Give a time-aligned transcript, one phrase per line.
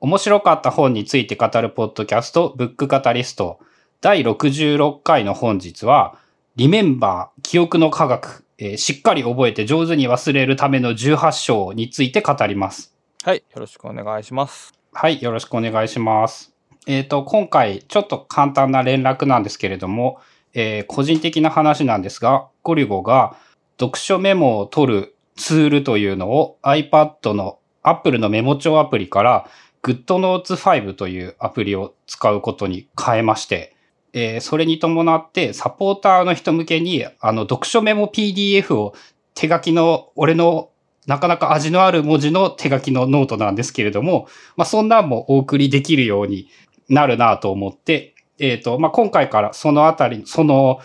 [0.00, 3.58] 面白かった本について語るポッドキャスト、ブックカタリスト、
[4.00, 6.16] 第66回の本日は、
[6.54, 12.94] リメンバー、記憶の科学、えーしっかり覚えて上手に忘れるための18章について語ります。
[13.24, 13.38] はい。
[13.38, 14.72] よろしくお願いします。
[14.92, 16.54] はい、よろしくお願いします。
[16.86, 20.20] えっ、と、今回、ちょっと簡単な連絡なんですけれども、
[20.54, 23.36] えー個人的な話なんですが、ゴリゴが
[23.80, 29.50] 読書メモを取るツールというのを iPad の Apple のメモ帳アプリから
[29.82, 33.74] GoodNotes 5というアプリを使うことに変えまして、
[34.12, 38.94] えーそれに伴ってサポーターの人向けにあの読書メモ PDF を
[39.34, 40.70] 手書きの俺の
[41.08, 46.50] なかなか味のある文字の手書きのノートなんですけれども、まあ、そんなんもお送りできるように
[46.90, 50.80] なるなと思って、えっ、と、まあ、今回からそのあたり、その、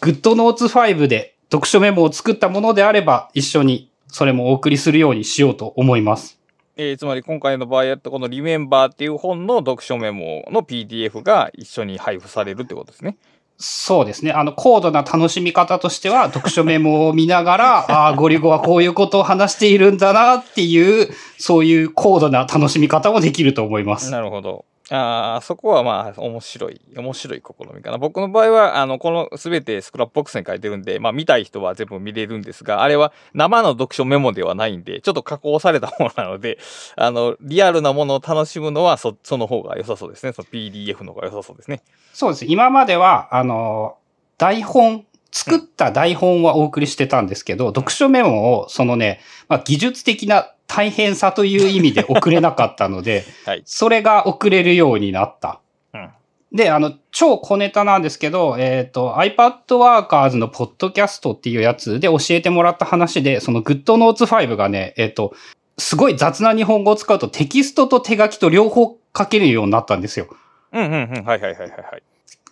[0.00, 6.40] GoodNotes 5で読書メモを作ったものであれば、一緒にそれもお送りするようにしようと思います。
[6.76, 13.16] えーつまり今回の場合やったこの Remember っていう本の読書メモの PDF が一緒に配布されるってことですね。
[13.56, 14.32] そうですね。
[14.32, 24.10] あの、高度な楽しみ方としては、読書メモを見ながら、 ああ、ゴリゴはこういうことを話しているんだなっていう、そういう高度な楽しみ方もできると思います。
[24.10, 24.64] なるほど。
[24.90, 27.96] ああ、そこはまあ、面白い、面白い試みかな。
[27.96, 36.58] 僕の場合は、あの、このすべて Scrapbox に書いてるんで、まあ、見たい人は全部見れるんですが、あれは生の読書メモではないんで、ちょっと加工されたものなので、
[36.96, 40.32] あの、リアルなものを楽しむのは、そ、その方が良さそうですね。
[40.32, 41.82] その PDF の方が良さそうですね。
[42.12, 42.44] そうです。
[42.44, 43.96] 今までは、あの、
[44.36, 53.62] 台本、作った台本はお送りしてたんですけど、読書メモを、そのね、まあ、技術的な大変さという意味で送れなかったので、 はい。
[53.64, 55.60] それが送れるようになった。
[55.92, 56.10] うん。
[56.52, 65.34] で、あの、超小ネタなんですけど、えっ、と、iPad Workers のポッドキャストっていうやつで教えてもらった話で、その GoodNotes 5がね、えっ、と、
[65.78, 70.28] すごい雑な日本語を使うとテキストと手書きと両方書けるようになったんですよ。
[70.72, 71.24] うん、うん、うん。
[71.24, 72.02] はい、はい、はい、はいはい。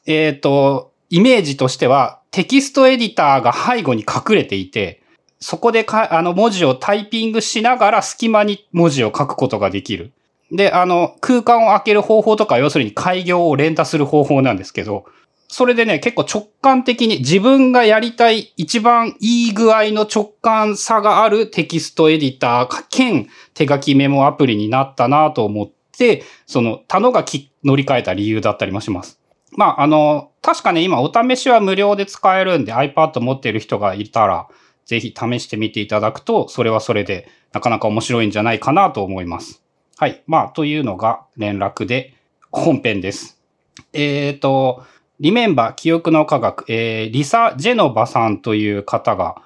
[0.06, 5.01] えっ、と、イメージとしては、テキストエディターが背後に隠れていて、
[5.42, 10.12] そこでか、あの、文字をタイピングしながら隙間に文字を書くことができる。
[10.52, 15.04] で、あの、空間を開ける方法とか、要するに開業を連打する方法なんですけど、
[15.48, 27.24] それでね、結構直感的に自分がやりたい一番いい具合の直感差があるテキストエディター兼手書きメモアプリになったなと思って、その、他のが
[27.64, 29.18] 乗り換えた理由だったりもします。
[29.56, 34.46] まあ、あの、確かね、今お試しは無料で使えるんで iPad 持ってる人がいたら、
[34.84, 39.62] ぜひ試してみていただくと、それはそれでなかなか面白いんじゃないかなと思います。
[39.96, 40.22] はい。
[40.26, 42.14] まあ、というのが連絡で
[42.50, 43.40] 本編です。
[43.92, 44.84] えっ、と、
[45.20, 49.36] リメンバー記憶の科学、えーリサ・ジェノバさんという方が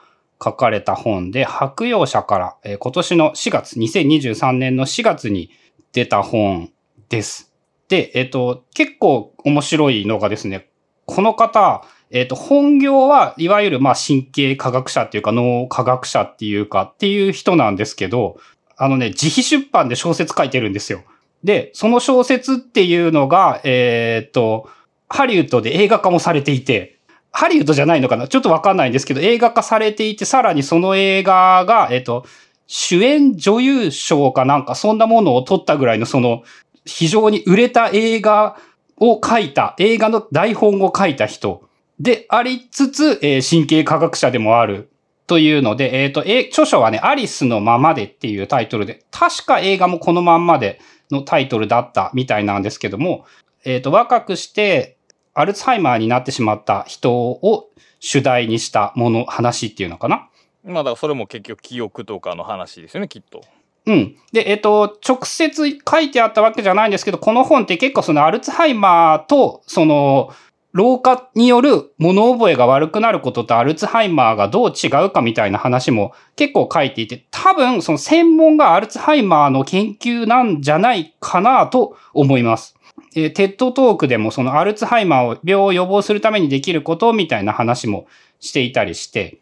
[0.43, 5.51] 書かれた本で、白洋社から、えー今年の4月、2023年の4月に
[5.93, 6.71] 出た本
[7.09, 7.53] です。
[7.89, 10.71] で、えっ、と、結構面白いのがですね、
[11.05, 18.39] この方、えっ、と、本業はいわゆるまあ神経科学者っていうか脳科学者っていうかっていう人なんですけど、
[18.77, 21.03] あのね、自費出版で小説書いてるんですよ。
[21.43, 24.69] で、その小説っていうのが、えっ、と、
[25.09, 26.99] ハリウッドで映画化もされていて、
[27.33, 28.29] ハリウッドじゃないのかな？
[28.29, 32.25] ちょっとわかんないんですけど、映画化されていて、さらにその映画が、えっ、と、
[32.67, 36.43] 主演女優賞かなんかそんなものを取ったぐらいのその
[36.85, 38.57] 非常に売れた映画
[38.97, 41.63] を書いた、映画の台本を書いた人
[41.99, 44.91] でありつつ、えー神経科学者でもある
[45.27, 50.81] というので、えっ、と、え著書はね、アリスのままでっていうタイトルで、確か映画もこのまんまで
[51.11, 53.25] のタイトルだったみたいなんですけども、
[53.65, 54.97] えっ、と、若くして、
[55.35, 60.29] アルツハイマーになってしまった人を主題にしたもの、話っていうのかな？
[60.65, 63.43] まあ、だからそれも結局記憶とかの話ですよね、きっと。
[63.87, 64.17] うん。
[64.33, 70.33] で、えっ、と、直接書いてあったわけじゃないんですけど、この本って結構そのアルツハイマーと、その、
[70.77, 82.77] 老化による物覚えが悪くなることとアルツハイマーがどう違うかみたいな話も結構書いていて、多分その専門がアルツハイマーの研究なんじゃないかなと思います。
[83.15, 88.07] えーテッドトークでもそのアルツハイマーを病を予防するためにできることみたいな話も
[88.41, 89.39] していたりして、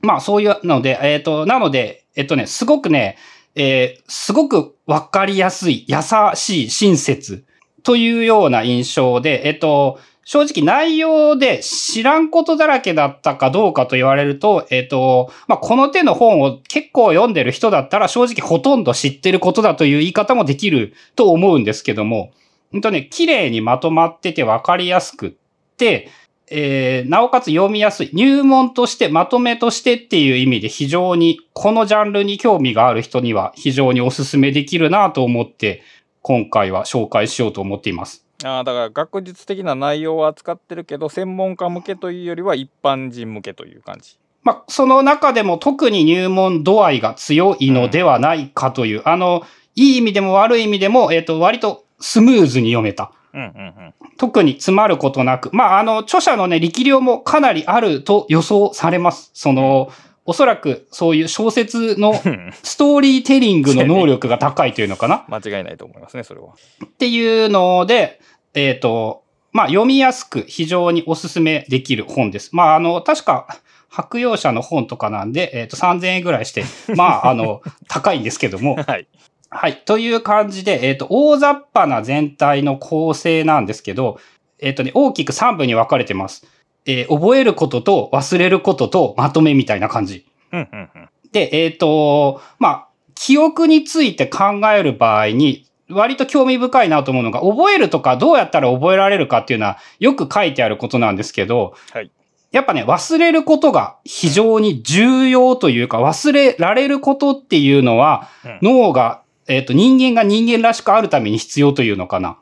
[0.00, 3.18] まあそういうので、えっ、と、なので、えっとね、すごくね、
[3.54, 5.96] えーすごくわかりやすい、優
[6.34, 7.44] しい、親切
[7.82, 9.98] というような印象で、えっと、
[10.30, 22.30] 正直内容で知らんことだらけだったかどうかと言われると、えっと、まあ、この手の本を結構読んでる人だったら正直ほとんど知ってることだという言い方もできると思うんですけども、
[22.72, 25.30] 本当ね、綺麗にまとまっててわかりやすくっ
[25.78, 26.10] て、
[26.50, 28.10] えーなおかつ読みやすい。
[28.12, 35.82] 入門として、まとめとしてっていう意味で非常に、このジャンルに興味がある人には非常にお勧めできるなと思って
[36.20, 38.27] 今回は紹介しようと思っています。
[38.44, 44.18] ああ、だから学術的な内容を扱ってるけど、専門家向けというよりは一般人向けという感じ。
[44.44, 49.42] まあ、その中でも特に入門度合いが強いのではないかという、あの、
[49.74, 53.12] いい意味でも悪い意味でも、えっ、と、割とスムーズに読めた。
[53.34, 53.48] うんうんう
[53.88, 53.94] ん。
[54.16, 59.30] 特に詰まることなく、まあ、あの、著者のね、力量もかなりあると予想されます。
[59.34, 59.90] その、
[60.28, 62.12] おそらくそういう小説の
[62.62, 66.48] ストーリーテリングの能力が高いというのかな 間違いないと思いますね、それは。
[66.84, 68.20] っていうので、
[68.52, 69.22] えっ、と、
[69.52, 72.50] まあ、読みやすく非常におすすめできる本です。
[72.52, 73.46] まあ、あの、確か、
[73.88, 76.62] 白洋社の本とかなんで、えっ、と、3000円ぐらいして、
[76.94, 79.08] まあ、あの、 高いんですけども、はい。
[79.48, 79.80] はい。
[79.86, 84.20] という感じで、えっ、と、大雑把な全体の構成なんですけど、
[84.58, 86.46] えっ、とね、大きく3部に分かれてます。
[86.88, 90.26] えー覚えることと忘れることとまとめみたいな感じ。
[90.52, 91.08] うんうんうん。
[91.32, 102.10] で、えっ、と、まあ、記憶について考える場合に、割と興味深いなと思うのが、覚えるとかどうやったら覚えられるかっていうのはよく書いてあることなんですけど、はい
[102.50, 112.38] やっぱね、忘れることが非常に重要というか、忘れられることっていうのは、うん脳が、えっ、と、人間が人間らしくあるために必要というのかな。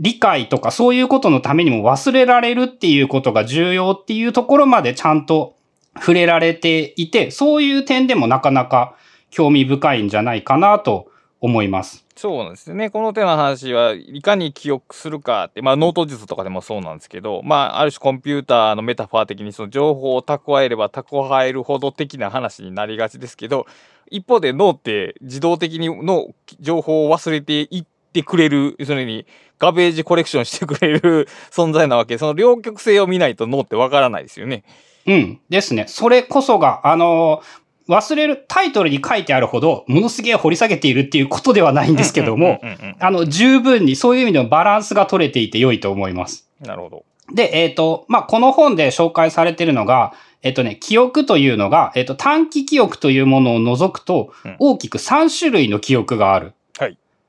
[0.00, 5.56] 理解とかそういうことのためにも忘れられるっていうことが重要っていうところまでちゃんと
[5.96, 8.94] 触れられていて、そういう点でもなかなか
[9.30, 11.10] 興味深いんじゃないかなと
[11.40, 12.04] 思います。
[12.14, 12.90] そうなんですね。
[12.90, 23.66] この手の話はいかに記憶するかって、まあノート術とかでもそうなんですけど、まあある種コンピューターのメタファー的にその情報を蓄えれば蓄えるほど的な話になりがちですけど、
[24.10, 26.28] 一方で脳って自動的にの
[26.60, 29.26] 情報を忘れていってくれる、要するに
[29.58, 34.64] ガベージコレクションしてくれる 存在なわけで、その両極性を見ないと脳ってわからないですよね。
[35.06, 35.40] うん。
[35.48, 35.84] ですね。
[35.88, 37.42] それこそが、あの
[37.88, 42.60] 忘れるタイトルに書いてあるほど、ものすげえ掘り下げているっていうことではないんですけども、
[43.00, 46.48] あの、十分にそういう意味でもバランスが取れていて良いと思います。
[46.60, 47.04] なるほど。
[47.32, 50.12] で、えっ、と、まあ、この本で紹介されているのが、
[50.42, 56.52] えっ、とね、記憶というのが、えっ、と、短期記憶というものを除くとうん、大きく3種類の記憶がある。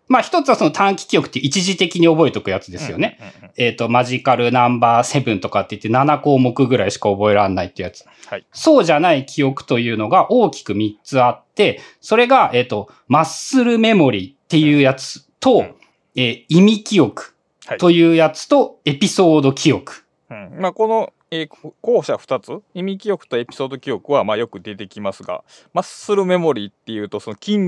[0.10, 0.14] はい。
[0.14, 3.20] まあ、一つはその短期記憶って一時的に覚えておくやつですよね。
[3.58, 8.06] えっ、と、マジカルナンバーセブンとかって言って7項目ぐらいしか覚えられないってやつ。
[8.28, 8.46] はい。
[8.52, 15.76] そうじゃない記憶というのが大きく3つあって、それが、えっ、と、マッスルメモリーっていうやつと、うん
[16.16, 17.36] えー意味記憶
[17.66, 20.04] はいというやつと、エピソード記憶。
[20.32, 22.62] うん、まあこの、えーこ後者2つ？
[22.74, 25.44] 意味記憶とエピソード記憶はまあよく出てきますが
[25.74, 27.60] マッスルメモリーっていうとその筋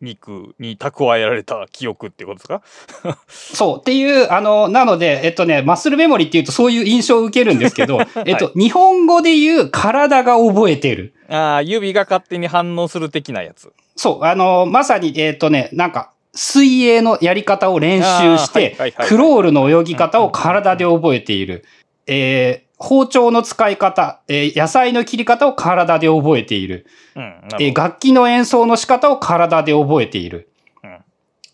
[0.00, 2.62] 肉に蓄えられた記憶ってことですか？
[3.28, 3.80] そう。
[3.80, 11.12] っていう、あの、なので、えっとね、マッスルメモリーっていうとそういう印象を受けるんですけど、 えっと、日本語で言う体が覚えてる。
[11.28, 14.24] ああ指が勝手に反応する的なやつそう。
[14.24, 18.76] あの、まさに、えっとね、なんか、水泳のやり方を練習して
[19.08, 21.64] クロールの泳ぎ方を体で覚えている。
[22.06, 26.86] えー包丁の使い方、えー野菜の切り方を体で覚えている。
[27.14, 30.50] うんなるえー楽器の演奏の仕方を体で覚えている。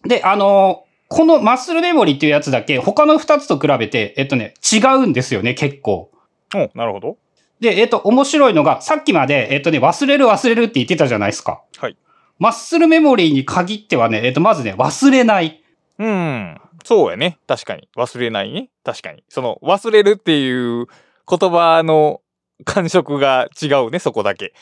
[0.04, 6.10] で、あのーこのマッスルメモリーっていうやつだけ、他の二つと比べて、えっとね、違うんですよね、結構。
[6.54, 7.16] うんなるほど
[7.60, 11.62] で、えっと、面白いのが、さっきまで、えっとね、忘れる忘れるって言ってたじゃないですか。
[11.78, 11.96] はい
[12.38, 15.62] マッスルメモリーに限ってはね、えっと、まずね、忘れない。
[15.98, 20.86] うんそうやね確かに忘れないね確かにその忘れるっていう
[21.28, 22.20] 言葉の
[22.64, 24.52] 感触が違うねそこだけ。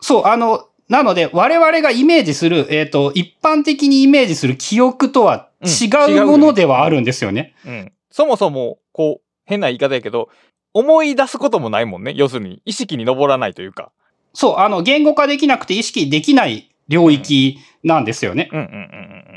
[0.00, 5.88] そう、あの、なので、我々がイメージする、えっと、一般的にイメージする記憶とは違
[6.18, 7.54] うものではあるんですよね。
[7.66, 7.92] うん。
[8.10, 10.30] そもそもこう変な言い方やけど
[10.72, 12.14] 思い出すこともないもんね。
[12.16, 13.92] 要するに意識に上らないというか。
[14.32, 18.48] そう、あの、言語化できなくて意識できない領域なんですよね。
[18.52, 19.27] うんうんうんうん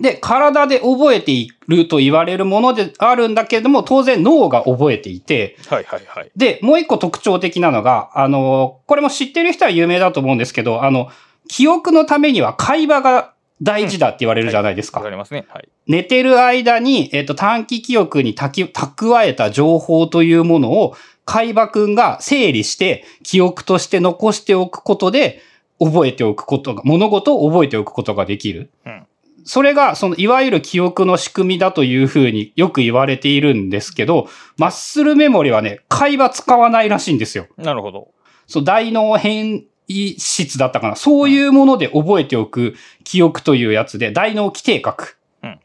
[0.00, 6.30] で、体で覚えていると言われるものであるんだけれども、当然脳が覚えていて、はいはいはい。
[6.36, 11.10] で、もう一個特徴的なのが、あの、これも知ってる人は有名だと思うんですけど、あの、
[11.48, 15.00] 記憶のためには会話が大事だって言われるじゃないですか。
[15.00, 15.46] わかりますね。
[15.48, 15.68] はい。
[15.86, 25.42] 寝てる間に、えっ、と、短期記憶にたき蓄えた情報というものを、海馬くんが整理して、記憶として残しておくことで、
[25.78, 28.70] 覚えておくことが、物事を覚えておくことができる。
[28.84, 29.05] うん
[29.46, 37.46] それが、その、いわゆる記憶の仕組みだというふうによく言われているんですけど、マッスルメモリはね、会話使わないらしいんですよ。
[37.56, 38.08] なるほど。
[38.48, 40.96] そう、大脳変異質だったかな。
[40.96, 42.74] そういうもので覚えておく
[43.04, 45.16] 記憶というやつで、大脳基底核。
[45.42, 45.60] うん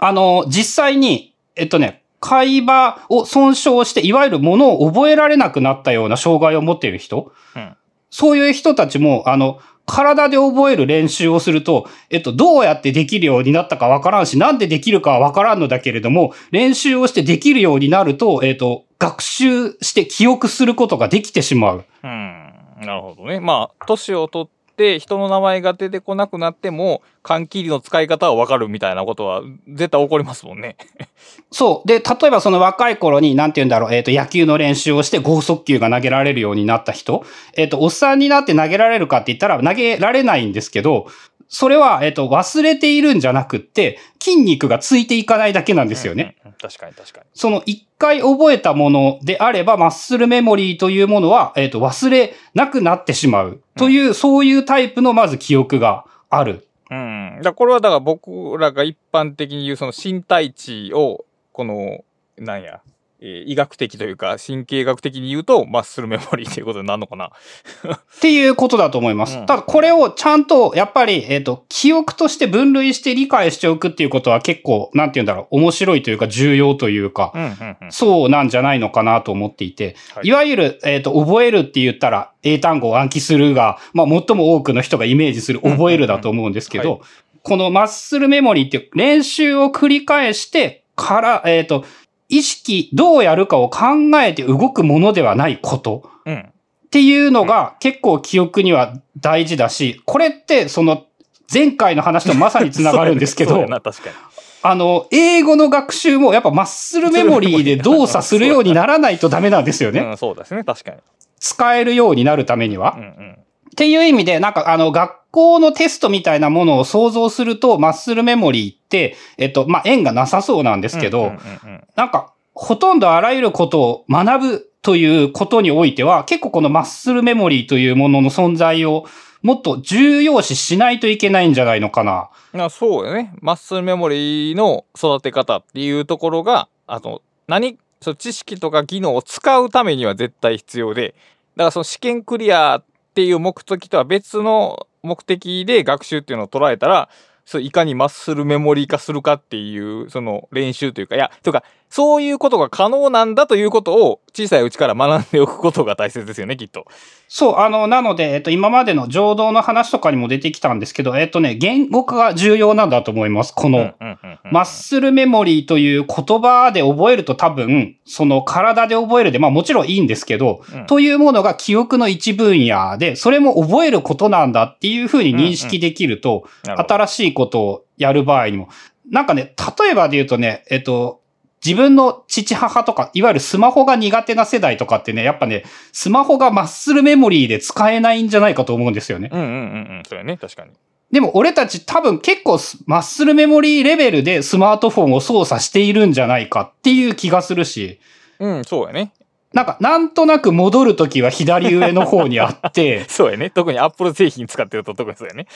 [0.00, 7.76] あの、実際に、えっとね、海馬を損傷して、いわゆるものを覚えられなくなったような障害を持っている人、うん
[8.10, 21.84] そういう人たちも、あの、体で覚える練習をすると、えっと、どうやってできるようになったかわからんし、なんでできるかはわからんのだけれども、練習をしてできるようになると、えっと、学習して記憶することができてしまう。
[22.04, 22.48] うん。
[22.80, 23.40] なるほどね。
[23.40, 30.76] まあ、年を取って人の名前が出てこなくなっても、缶切りの使い方はわかるみたいなことは絶対起こりますもんね。
[31.50, 31.88] そう。
[31.88, 41.08] で、例えばその若い頃に、なんて言うんだろう、えっ、と、野球の練習をして剛速球が投げられるようになった人、えっ、と、おっさんになって投げられるかって言ったら投げられないんですけど、
[41.48, 46.36] それは、えっ、と、忘れているんじゃなくって、筋肉がついていかないだけなんですよね。
[46.44, 46.56] うんうん。
[46.58, 47.26] 確かに確かに。
[47.32, 53.62] その一回覚えたものであれば、マッスルメモリーというものは、えっ、と、忘れなくなってしまう。
[53.76, 56.66] という、そういうタイプのまず記憶がある。
[56.90, 57.40] うん。
[57.42, 62.04] だこれはだから僕らが一般的に言うその身体値を、この、
[62.36, 62.82] なんや、
[63.20, 67.26] えー医学的というか神経学的に言うと、マッスルメモリーということになるのかな。
[67.26, 69.38] っていうことだと思います。
[69.38, 77.92] うんただ、これをちゃんと、やっぱり、えっ、と、記憶として分類して理解しておくっていうことは結構、なんて言うんだろう、面白いというか、重要というか、うんうんうん。
[77.92, 87.04] そうなんじゃないのかなと思っていて、はいい、わゆる、えっ、と、覚えるって言ったら、英単語を暗記するが、まあ、最も多くの人がイメージする覚えるだと思うんですけうんうんど、
[87.42, 91.84] このマッスルメモリーって練習を繰り返してから、えっ、と、
[92.28, 93.86] 意識、どうやるかを考
[94.22, 96.10] えて動くものではないこと。
[96.26, 96.52] うん。
[96.88, 101.06] っていうのが結構記憶には大事だし、これってその
[101.52, 103.66] 前回の話とまさにつながるんですけど。
[104.60, 110.00] あの、英語の学習もやっぱマッスルメモリーで動作するようにならないとダメなんですよね。
[110.00, 110.96] うん、そうですね、確かに。
[111.38, 113.02] 使えるようになるためにはうん。
[113.02, 113.38] うん。
[113.78, 129.06] っていう意味で、なんかあの、学校のテストみたいなものを想像すると、マッスルメモリーって、えっと、まあ、縁がなさそうなんですけど、うんうんうんうんなんか、ほとんどあらゆることを学ぶということにおいては、結構このマッスルメモリーというものの存在を
[129.42, 132.30] もっと重要視しないといけないんじゃないのかな。
[132.54, 133.32] あそうよね。
[133.40, 141.14] マッスルメモリーの育て方っていうところが、あと、何、そう知識とか技能を使うためには絶対必要で、
[141.56, 142.82] だからその試験クリア
[143.18, 147.08] っていう目的とは別の目的で学習っていうのを捉えたら、
[147.44, 156.86] そいかにマッスルメモリー化するかっていう、その練習というか、いや、というか、そういうことが可能なんだということを小さいうちから学んでおくことが大切ですよね、きっと。
[157.28, 163.52] そう、あの、なので、えっと、今までの情動の話とかにも出てきたんですけど、えっとね、言語化が重要なんだと思います。
[163.54, 178.68] この、うんうんうんうんマッスルメモリーという言葉で覚えると多分、その体で覚えるで、まあもちろんいいんですけど、うんというものが記憶の一分野で、それも覚えることなんだっていうふうに認識できると、なるほど新しいことをやる場合にも。
[179.10, 181.20] なんかね、例えばで言うとね、えっと、
[181.64, 189.30] 自分の父母とか、いわゆるスマホが苦手な世代とかってね、やっぱね、スマホがマッスルメモリーで使えないんじゃないかと思うんですよね。
[189.32, 189.54] うんうんうんう
[190.00, 190.02] ん。
[190.08, 190.70] そうやね、確かに。
[191.10, 197.98] でも俺たち多分結構スマッスルメモリーレベルでスマートフォンを操作しているんじゃないかっていう気がするし、
[198.38, 199.12] うん、そうやね。
[199.54, 203.48] なんかなんとなく戻るときは左上の方にあって、 そうやね。
[203.48, 205.46] 特にアップル製品使ってると特にそうやね。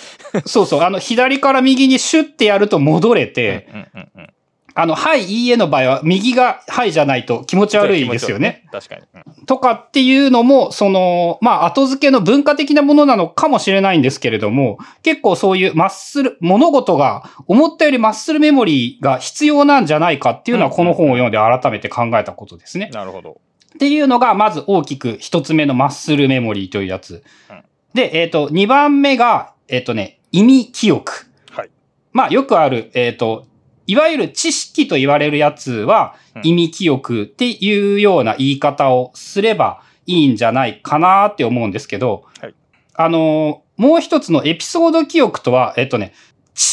[0.46, 4.28] そうそう、あの左から右にシュッてやると戻れて、うんうんうん。
[4.74, 8.66] あの、はい、いいえの場合は右がはいじゃないと気持ち悪いですよね。
[8.70, 9.02] 確かに。
[9.14, 22.90] うんとかっていうのも、その、まあ、後付けの文化的なものなのかもしれないんですけれども、結構そういうマッスル、物事が思ったよりマッスルメモリーが必要なんじゃないかっていうのはうんこの本を読んで改めて考えたことですね。
[22.92, 23.40] なるほど。
[23.74, 27.62] っていうのが、まず大きく一つ目のマッスルメモリーというやつうん。
[27.94, 31.26] で、えっ、と、二番目が、えっ、とね、意味記憶。
[31.50, 31.70] はい。
[32.12, 33.46] まあ、よくある、えっ、と、
[33.86, 42.54] いわゆる知識と言われるやつはうん、意味記憶っていうような言い方をすればいいんじゃないかなって思うんですけど、はい
[42.94, 46.12] あのーもう一つのエピソード記憶とは、えっ、とね、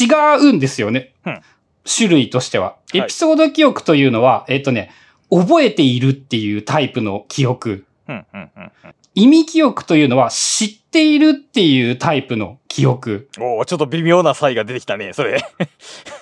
[0.00, 0.06] 違
[0.38, 1.14] うんですよね。
[1.26, 1.40] うん
[1.82, 2.76] 種類としては。
[2.92, 4.92] いエピソード記憶というのは、えっ、とね、
[5.30, 7.86] 覚えているっていうタイプの記憶。
[8.06, 8.94] うんうんうんうん。
[9.14, 13.28] 意味記憶というのは知っているっていうタイプの記憶。
[13.40, 15.42] おおちょっと微妙な差異が出てきたね、それ。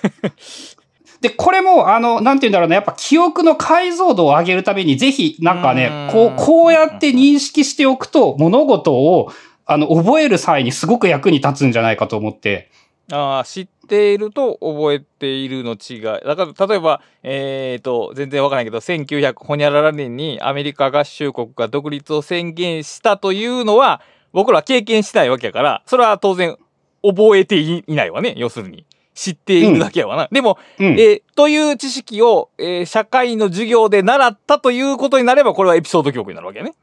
[1.21, 9.31] で、これも、あの、なんて言うんだろうな、やっぱ記憶の解像度を上げるために、ぜひ、なんかねん、こう、こうやって認識しておくと、物事を、
[9.65, 12.71] あの、覚える際にすごく役に立つんじゃないかと思って。
[13.11, 16.01] ああ、知っていると覚えているの違い。
[16.01, 26.55] だから、例えば、えっ、と、全然わからないけど、1900ほにゃらら年にアメリカ合衆国が独立を宣言したというのは、僕らは経験してないわけやから、それは当然、
[27.01, 28.85] 覚えていいないわね、要するに。
[29.19, 30.29] 知っているだけやわな。
[30.31, 30.85] でも、うん。
[30.93, 36.73] えーという知識を、えー社会の授業で習ったということになれば、これはエピソード記憶になるわけね。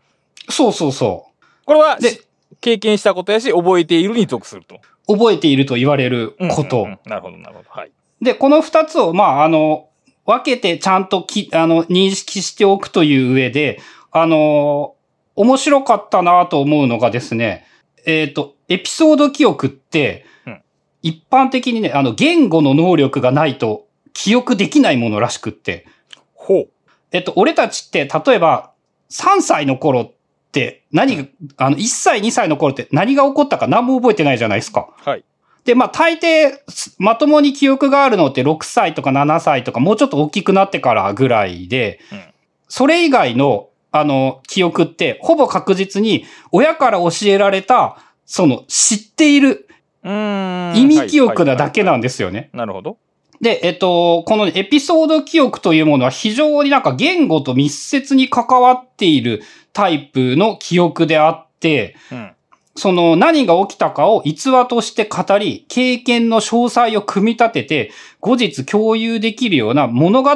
[0.50, 1.26] そうそうそ
[1.64, 2.22] これは、でし
[2.60, 4.80] 経験したことやし、覚えているに属すると。
[5.08, 6.78] 覚えていると言われること。
[6.78, 7.70] うんうんうんなるほど、なるほど。
[7.70, 7.90] はい。
[8.20, 9.88] で、この二つを、まあ、あの、
[10.26, 14.94] 分けてちゃんとき、あの、認識しておくという上で、あの、
[15.36, 17.66] 面白かったなと思うのがですね、
[18.06, 20.62] えっ、と、エピソード記憶って、うん
[21.06, 25.86] 一般的にね、あの、言語の能力がないと記憶できないものらしくって、
[26.34, 26.68] ほう。
[27.12, 28.72] えっと、俺たちって、例えば、
[29.10, 30.12] 3歳の頃っ
[30.52, 31.24] て、何が、
[31.58, 34.88] あの、1歳、2歳の頃って何が起こったか何も覚えてないじゃないですか。
[34.98, 35.24] はい。
[35.64, 42.20] で、まあ、大抵、すまともに記憶があるのって6歳とか7歳とか、もうちょっと大きくなってからぐらいで、うん
[42.68, 49.65] それ以外の、あの、記憶って、ほぼ確実に、親から教えられた、その、知っている。
[50.06, 52.50] 意味記憶なだけなんでですよね。
[52.52, 52.98] なるほど。
[53.40, 62.32] で、えっと、このエピソード記憶というものは非常になんか言語と密接に関わっているタイプの記憶であって、うん。
[62.78, 70.30] その何が起きたかを逸話として語り、経験の詳細を組み立てて、後日共有できるような物語、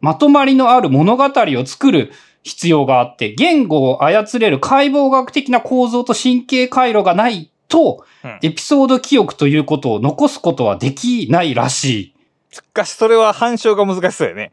[0.00, 12.14] まとまりのある物語を作る必要があって、言語を操れる解剖学的な構造と神経回路がないと、うんエピソード記憶ということを残すことはできないらしい。
[12.52, 14.52] しかし、それは反証が難しそうよね。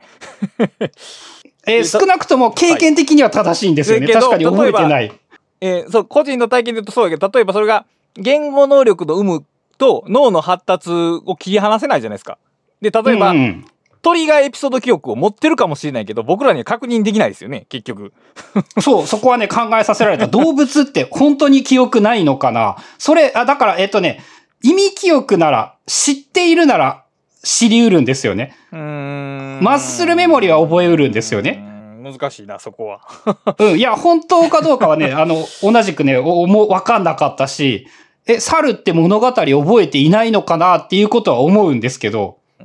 [1.68, 4.08] えー少なくとも経験的には正しいんですよね。
[4.08, 5.12] はい確かに覚えてない。
[5.62, 7.86] えーそう、個人の体験で言うとそうやけど、例えばそれが、
[8.16, 9.46] 言語能力の有無
[9.78, 12.38] と脳の発達を切り離せないじゃないですか。
[12.82, 13.66] で、例えば、うんうん
[14.02, 18.14] 鳥がエピソード記憶を持ってるかもしれないけど、僕らには確認できないですよね、結局。
[18.82, 20.28] そう、そこはね、考えさせられた。
[20.28, 24.22] 動物って本当に記憶ないのかなそれ、あ、だから、えっとね、
[24.64, 27.04] 意味記憶なら、知っているなら、
[27.44, 28.56] 知り得るんですよね。
[28.72, 29.60] うーん。
[29.62, 31.64] マッスルメモリは覚えうるんですよね。
[32.02, 33.02] 難しいな、そこは。
[33.60, 33.78] うん。
[33.78, 37.88] いや、本当かどうかはね、 あの、同じくね、おもうわかんなかったし、
[38.28, 42.64] え、猿って物語覚えていないのかなっていうことは思うんですけど、う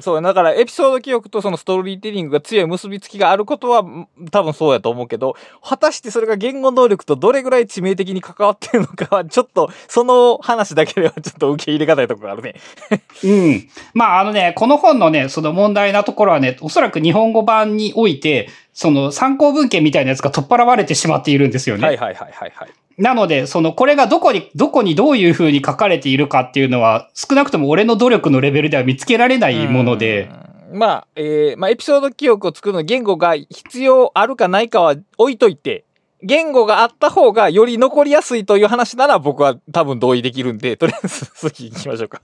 [0.00, 3.84] そう、だからエピソード記憶とそのストーリーテリングが強い結びつきがあることは
[4.30, 12.54] 多分そうやと思うけど、果たしてそれが言語能力とどれぐらい致命的に関わってるのかは、ちょっと、その話だけではちょっと受け入れがたいところがあるね。
[13.24, 13.68] うん。
[13.94, 21.86] まあ、あのね、この本のね、その問題なところはね、おそらく日本語版において、その参考文献みたいなやつが取っ払われてしまっているんですよね。
[21.86, 22.70] はいはいはいはいはい。
[22.98, 30.30] なので、その、これがどこに、どこにどういう風に書かれているかっていうのは、少なくとも俺の努力のレベルでは見つけられないもので、
[30.70, 30.78] うん。
[30.78, 35.84] まあ、えーまあ、エピソード記憶を作るのに言語が必要あるかないかは置いといて、
[36.22, 42.22] 言語があった方がより残りやすいという話なら僕は多分同意できるんで、 とりあえず次行きましょうか。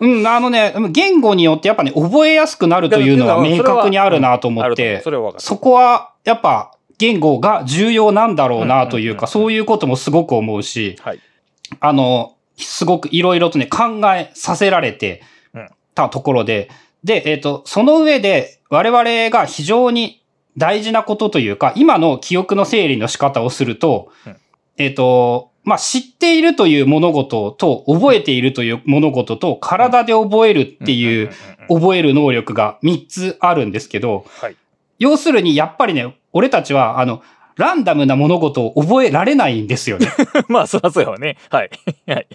[0.00, 5.02] うん、あのね、言語によってやっぱね、覚えやすくなるというのは明確にあるなと思って
[5.38, 11.20] そ、こは、やっぱ、言語が重要なんだろうなというか、そういうこともすごく思うし、はい。
[11.80, 15.22] あの、すごくいろいろとね、考えさせられて
[15.54, 16.70] うんたところで、
[17.04, 20.21] で、えっ、と、その上で、我々が非常に
[20.56, 24.36] 大事なことというか、今の記憶の整理の仕方をすると、うん
[24.78, 31.30] えっ、と、まあ、知っているという物事と、覚えているという物事と、体で覚えるっていう、
[31.68, 34.56] 覚える能力が3つあるんですけど、はい。
[34.98, 37.22] 要するに、やっぱりね、俺たちは、あの、
[37.56, 40.08] ランダムな物事を覚えられないんですよね。
[40.48, 41.36] まあ、そりゃそうやわね。
[41.50, 41.70] はい。
[42.08, 42.26] はい。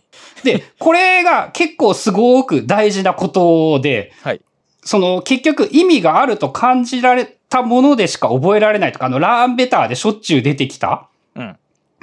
[0.43, 4.41] で、これが結構すごく大事なことで、はい。
[4.84, 11.57] その結局意味があると感じられたものでしか覚えられないとか、あの、ラーンベターでしょっちゅう出てきた、うん。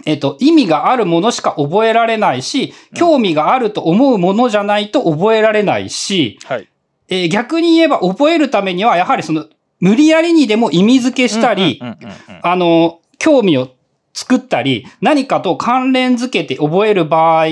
[0.06, 6.68] えっと、意味があるものしか覚えられないし、興味があると思うものじゃないと覚えられないし、はい。
[7.08, 9.46] えー逆に言えば覚えるためには、やはりその、
[9.80, 13.70] 無理やりにでも意味付けしたりうん、うんうんうんあの、興味を
[14.14, 17.46] 作ったり、何かと関連付けて覚える場合、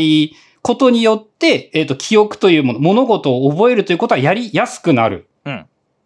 [0.63, 5.27] ことによって、えっ、と、記憶というもの、物事を覚えるということはやりやすくなる。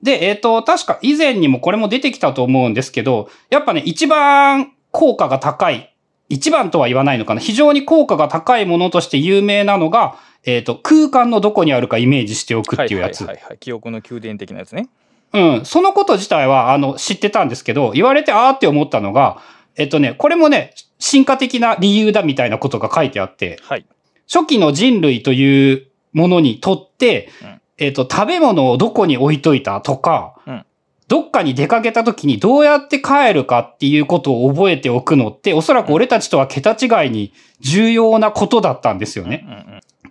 [0.01, 0.05] うん。
[0.05, 5.95] で、えっ、と、確か以前にもこれも出てきたと思うんですけど、やっぱね、一番効果が高い、
[6.29, 13.23] 一番とは言わないのかな、非常に効果が高いものとして有名なのが、えっ、と、空間のどこにあるかイメージしておくっていうやつ。
[13.23, 13.59] はいはいはいはい。
[13.59, 14.89] 記憶の宮殿的なやつね。
[15.33, 15.65] うん。
[15.65, 19.43] そのこと自体は、あの、知ってたんですけど、言われてあーって思ったのが、
[19.77, 23.85] えっとね、これもね、進化的な理由だみたいなことが書いてあって、はい。
[24.33, 30.67] 初期の人類というものにとって、うんえっと、食べ物をどこに置いといたとか、うん
[31.09, 39.47] どっかに出かけた時にどうやって帰るかっていうことを覚えておくのって、おそらく俺たちとは桁違いに重要なことだったんですよね。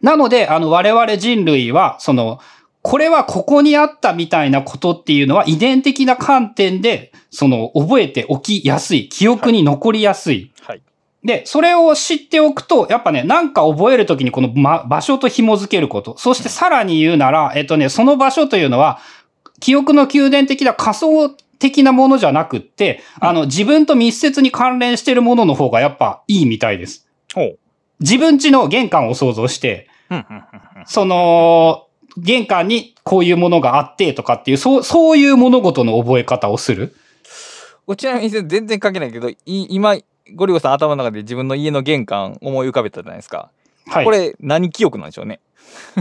[0.02, 2.40] なので、あの、我々人類は、その、
[2.82, 10.54] これはここにあったみたいなことっていうのは遺伝的な観点で、その、覚えておきやすい、記憶に残りやすい。
[10.62, 10.82] はい。
[11.26, 16.16] で、それを知っておくと、やっぱね、なんか覚えるときにこの、ま、場所と紐づけること。
[16.20, 19.00] そしてさらに言うなら、えっとね、その場所というのは、
[19.60, 27.08] 記憶の宮殿的な仮想的なものじゃなくって、あの、自分と密接に関連してるものの方がやっぱいいみたいです。
[28.00, 29.88] 自分家の玄関を想像して、
[30.86, 36.96] その、玄関にこういうものがあってとかっていう、そう、そういう物事の覚え方をする。
[37.88, 39.96] うちなみに全然関係ないけど、い今、
[40.34, 43.52] ゴリゴさん頭の中で自分の家の玄関思い浮かべたじゃないですか。
[43.88, 44.06] はい。
[44.06, 45.40] これ何記憶なんでしょうね？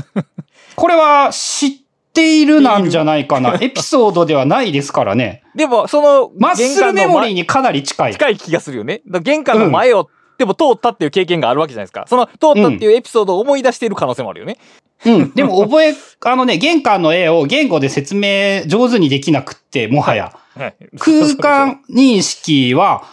[0.76, 1.70] これは知っ
[2.12, 3.58] ているなんじゃないかな。
[3.60, 5.42] エピソードではないですからね。
[5.54, 8.12] でも、そのマッスルメモリーににかなり近い。
[8.12, 9.02] 近い気がするよね。
[9.22, 10.08] 玄関の前を、
[10.38, 12.06] でも通ったっていう経験があるわけじゃないですか。
[12.08, 14.58] その通ったっていうエピソードを思い出している可能性もあるよね。
[15.04, 15.32] うん。
[15.34, 20.32] でも覚え、 あのね、玄関の絵を言語で説明上手にできなくって、もはや。
[20.56, 20.74] はい。
[20.98, 23.04] 空間認識は、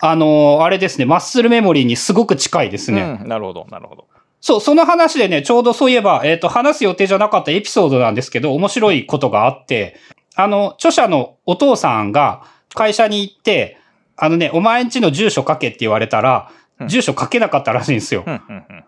[0.00, 3.18] あの、あれですね、マッスルメモリーにすごく近いですね。
[3.20, 4.06] うん、なるほど、なるほど。
[4.40, 9.96] そう、その話でね、ちょうどそういえば、えっ、と、話す予定じゃなかったエピソードなんですけど、面白いことがあって、
[10.34, 12.42] あの、著者のお父さんが
[12.74, 13.78] 会社に行って、
[14.16, 18.24] あのね、お前んちの住所書けって言われたらう、ん住所書けなかったらしいんですよ。
[18.26, 18.84] うん、うん、うんうん。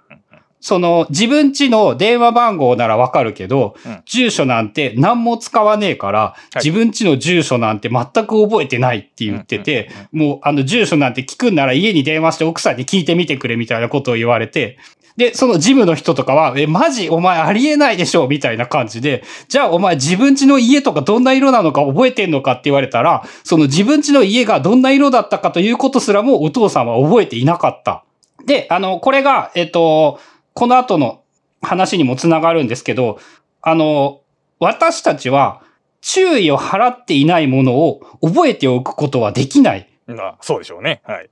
[0.62, 4.02] その、自分家の電話番号ならわかるけど、うん。
[4.06, 6.58] 住所なんて何も使わねえから、い。
[6.64, 14.78] 自分家の住所なんて全く覚えてないって言ってて、もう、あの、住所なんて聞くんなら家に電話して奥さんに聞いてみてくれみたいなことを言われて、
[15.16, 17.10] で、そのジムの人とかは、え、マジ？
[17.10, 18.28] お前ありえないでしょ？
[18.28, 28.04] みたいな感じで、じゃあお前自分家の家とかどんな色なのか覚えてんのかって言われたら、その自分家の家がどんな色だったかということすらもお父さんは覚えていなかった。
[28.46, 30.18] で、あの、これが、えっと、
[30.54, 31.22] この後の
[31.60, 33.18] 話にもつながるんですけど、
[33.60, 34.20] あの、
[34.58, 35.62] 私たちは
[36.00, 39.88] 注意を払っていないものを覚えておくことはできない。
[40.08, 41.00] あそうでしょうね。
[41.04, 41.30] はい。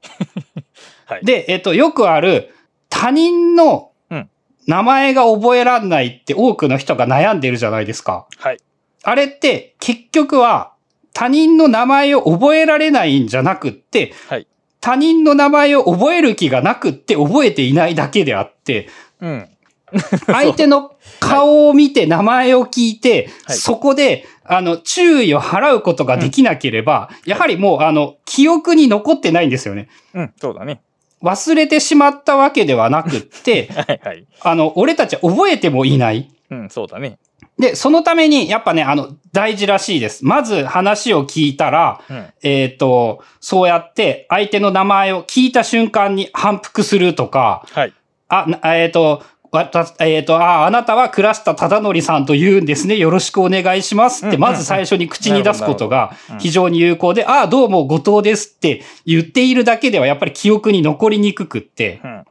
[1.07, 1.25] はい。
[1.25, 2.55] で、えっと、よくある
[2.89, 4.31] 他人のうん
[4.67, 8.27] 名前が覚えらんないって多くの人が悩んでるじゃないですか。
[8.39, 8.59] はい。
[9.03, 10.73] あれって結局は
[11.13, 14.47] 他人の名前を覚えられないんじゃなくって、はい。
[14.81, 18.89] 他人の名前を覚える気がなくって覚えていないだけであって、
[19.21, 19.49] うん。
[20.27, 29.89] 相手の顔を見て名前を聞いて、はいそこで、あの、注意を払うことができなければ、やはりもう、あの、記憶に残ってないんですよね。
[30.15, 30.81] うん、そうだね。
[31.23, 34.27] 忘れてしまったわけではなくって、 はい、はい。
[34.43, 36.31] あの、俺たちは覚えてもいない。
[36.51, 37.19] うん、そうだね。
[37.59, 40.25] で、そのために、やっぱね、あの、大事らしいです。
[40.25, 42.27] まず話を聞いたら、うん。
[42.43, 47.93] えっ、と、そうやって相手の名前を聞いた瞬間に反復するとか、はい。
[48.31, 52.97] あ、なえっ、と、わた、えっ、と、あ、あなたは倉下忠則さんと言うんですね。
[52.97, 62.25] よろしくお願いしますって、うんまず最初に口に出すことが非常に有効で、あ、どうも後藤ですって言っているだけではやっぱり記憶に残りにくくって、うん。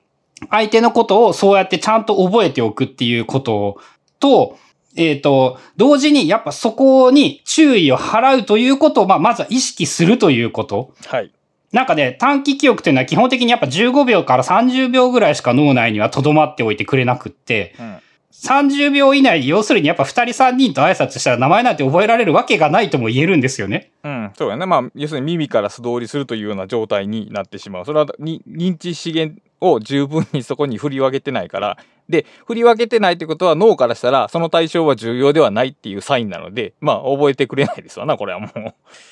[0.50, 3.82] 相手のことをそうやってちゃんと覚えておくっていうこと
[4.22, 4.58] と、
[4.96, 10.94] えっ、と、同時にやっぱそこに注意を払うということを、まあ、まずは意識するということ。
[11.06, 11.32] はい。
[11.72, 17.98] なんかね、短期記憶っていうのは基本的にやっぱ15秒から30秒ぐらいしか脳内には留まっておいてくれなくって、うん。
[18.32, 23.92] 30秒以内に要するにやっぱ2人3人と挨拶したら名前なんて覚えられるわけがないとも言えるんですよね。
[24.04, 24.66] うん、そうやね。
[24.66, 27.86] まあ、要するに耳から素通りするというような状態になってしまう。
[27.86, 31.78] それはに認知資源を十分にそこに振り分けてないから。
[32.10, 38.50] で、振り分けてないってことは脳からしたら、その対象は重要ではないっていうサインなので、まあ、覚えてくれないですわな、これはも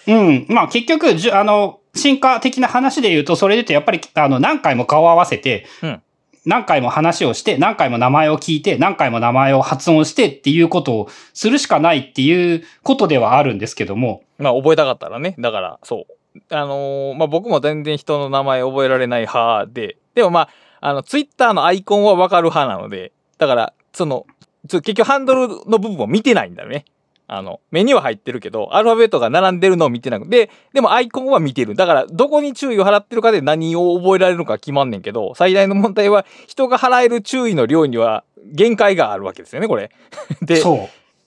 [0.08, 0.12] う。
[0.12, 0.46] うん。
[0.50, 6.02] まあ結局、じゅあの、進化的な話で言うと、それで言うとやっぱり、あの、何回も顔を合わせて、うん
[6.48, 15.36] 何回も話をして、何回も名前を聞いて、何回も名前を発音してっていうことをするしかないっていうことではあるんですけども、まあ、覚えたかったらね。
[15.40, 16.42] だから、そう。
[16.50, 20.50] あのーまあ、僕も全然人の名前覚えられない派で、でもまあ、
[20.82, 24.26] あの、ツイッターのアイコンはわかる派なので、だから、その、
[24.70, 26.86] 結局ハンドルの部分を見てないんだよね。
[27.30, 31.76] あの、目には入ってるけど、アルファベットが並んでるのを見てなくて、でもアイコンは見てる。
[31.76, 39.92] だから、どこに注意を払ってるかで何を覚えられるのか決まんねんけど、最大の問題は、人が払える注意の量には限界があるわけですよね、これ。
[40.42, 40.62] で。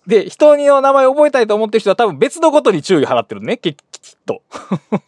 [0.07, 4.43] で、人の名前を覚えたいと思ってる人は多分別のことに注意を払ってるね、ききっと。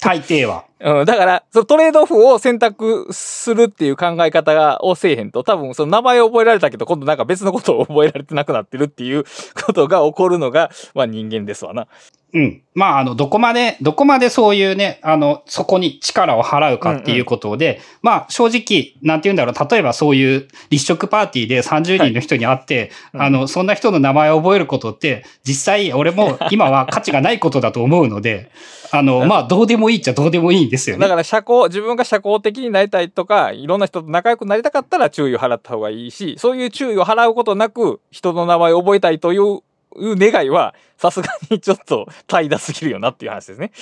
[0.01, 0.65] 大抵は。
[0.81, 9.25] うん、だから、そのトレードオフを選択するっていう考え方が、をせえへんと、多分その名前を覚えられたけど、今度なんか別のことを覚えられてなくなってるっていう
[9.65, 11.87] ことが起こるのが、まあ人間ですわな。
[12.35, 12.63] うん。
[12.75, 23.23] まあ、あの、どこまで、どこまでそういうね、あの、そこに力を払うかっていうことで、まあ、正直、なんて言うんだろう、例えばそういう立食パーティーで30人の人に会って、うん。
[23.23, 28.51] あの、そんな人の名前を覚えることって、実際、俺も 今は価値がないことだと思うので、
[28.93, 31.03] あの、まあ、どうでもいいっちゃどうでもいいんですよね。
[31.03, 39.61] だから社交、自分が社交的になりたいとか、いろんな人と仲良くなりたかったら注意を払った方がいいし、そういう注意を払うことなく、人の名前を覚えたいという、
[39.99, 43.73] いう願いは、さすがにちょっと怠惰すぎるよなっていう話ですね。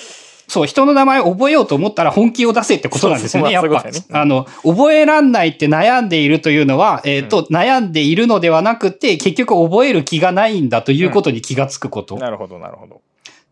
[0.51, 4.01] そう、人の名前を覚えようと思ったら本気を出せってことなんですよね、やっぱそうね。
[4.11, 12.16] あの、覚えらんないって悩んでいるというのは、えっ、と、悩んでいるのではなくて、結局覚える気がないんだということに気がつくこと。
[12.16, 13.01] なるほど、なるほど。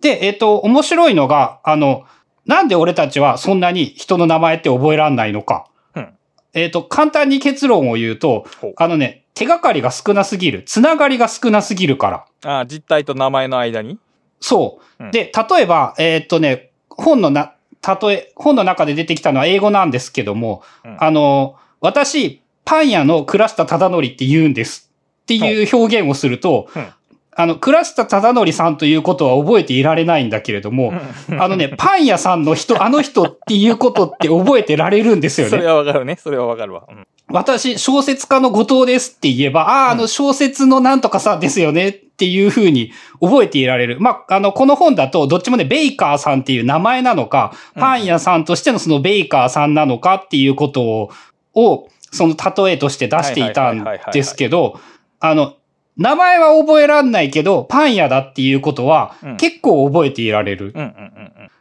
[0.01, 2.05] で、えっ、と、面白いのが、あの、
[2.47, 5.67] なんで俺たちはそんなに人の名前って覚えらんないのか。
[5.95, 6.09] うん
[6.55, 10.65] えっ、と、簡単に結論を言うとあのね、手がかりが少なすぎる。
[10.65, 12.51] つながりが少なすぎるから。
[12.51, 13.99] ああ、実態と名前の間に？
[14.41, 15.05] そう。
[15.05, 17.55] うんで、例えば、えーっとね、本のな、
[17.87, 24.91] 例え、本の中で出てきたのは英語なんですけども、うんあの、私、パン屋の倉下忠則って言うんです
[25.23, 26.87] っていう表現をすると、うん
[27.41, 30.93] あの、倉下忠則さんということは覚えていられないんだけれども、
[31.39, 35.69] あのね、 パン屋さんの人、あの人っていうことって覚えてられるんですよそれね。
[35.69, 36.17] はわかるね。
[36.17, 36.89] それはわかるわ。
[37.31, 44.01] うん私、小説家の後藤ですって言えば、ああ、あの小説のなんとかさんですよねっていうふうに覚えていられる。
[44.01, 47.83] まあ、あの、この本だと、どっちもね、ベイカーさんっていう名前なのか、うん。
[47.83, 51.11] パン屋さんとしてのそのベイカーさんなのかっていうことを、
[51.55, 54.81] を、その例えとして出していたんですけど、
[55.21, 55.57] あの、
[55.99, 60.73] 名前は覚えらんないけど、パン屋だっていうことはうん、結構覚えていられる。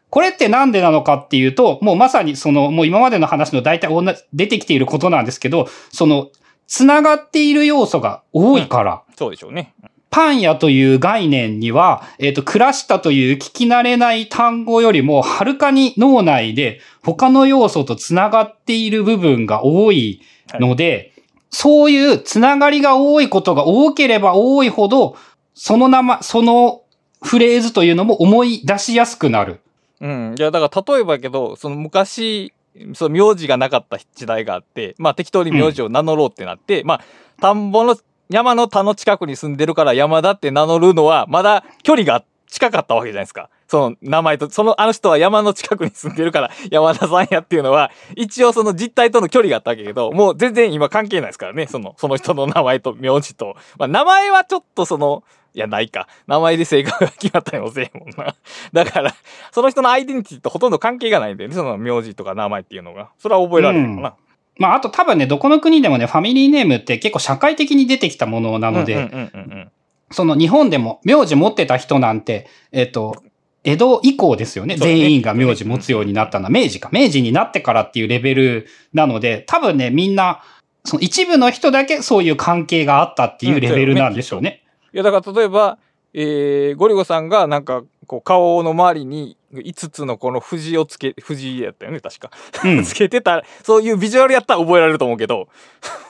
[0.08, 0.28] うんうんうんうん。
[0.28, 6.30] これってなんでなのかっていうと、もうまさにその、もう今までの話の大体同じ、出てきていることなんですけど、その、
[6.68, 9.74] つながっている要素が多いから、そうでしょうね。
[10.10, 20.22] パン屋という概念には、えっ、と、暮らしたという聞き慣れない単語よりも、はるかに脳内で他の要素とつながっている部分が多い
[20.60, 21.14] ので、
[21.50, 25.18] そういうつながりが多いことが多ければ多いほど、
[25.54, 26.84] その名前、その
[27.22, 29.62] フレーズというのも思い出しやすくなる。
[30.02, 30.36] うん。
[30.38, 32.54] いや、だから例えばやけど、その昔、
[32.94, 37.02] その名字がなかった時代があって、まあ適当に名字を名乗ろうってなって、まあ、
[37.42, 37.98] 田んぼの、
[38.30, 43.50] 山の田の近くに住んでるから山田って名乗るのは、まだ距離が近かったわけじゃないですか。
[43.68, 51.68] その名前と、そのあの人は山の近くに住んでるから 山田さんやっていうのは、一応その実態との距離があったわけやけど、もう全然今関係ないですからね。
[51.68, 53.56] その、その人の名前と名字と。
[53.78, 56.08] まあ名前はちょっとその、いや、ないか。
[56.28, 58.36] 名前で性格が決まったりもせえもんな。
[58.74, 59.14] だから、
[59.52, 61.56] その人のアイデンティティとほとんど関係がないんだよね。
[61.56, 63.10] その名字とか名前っていうのが。
[63.18, 64.14] それは覚えられへんもんな。
[64.60, 69.72] まあ、あと多分ね、どこの国でもね、ファミリーネームって結構社会的に出てきたものなので、うんうんうんうん
[70.12, 73.24] その日本でも名字持ってた人なんて、えっと、
[73.64, 74.78] 江戸以降ですよね。
[74.78, 76.90] 全員が名字持つようになったのは、明治か。
[76.94, 80.42] 明治になってからっていうレベルなので、多分ね、みんな、
[80.86, 84.64] その一部の人だけそういう関係があったっていうレベルなんでしょうね。
[84.94, 85.78] いや、だから例えば、
[86.14, 92.32] えー、ゴリゴさんがなんか、こう、顔の周りに5つのこの藤をつけ、藤やったよね、確か。
[92.64, 92.84] うん。
[92.86, 95.50] つけてたら、そういうビジュアルやったら覚えられると思うけど、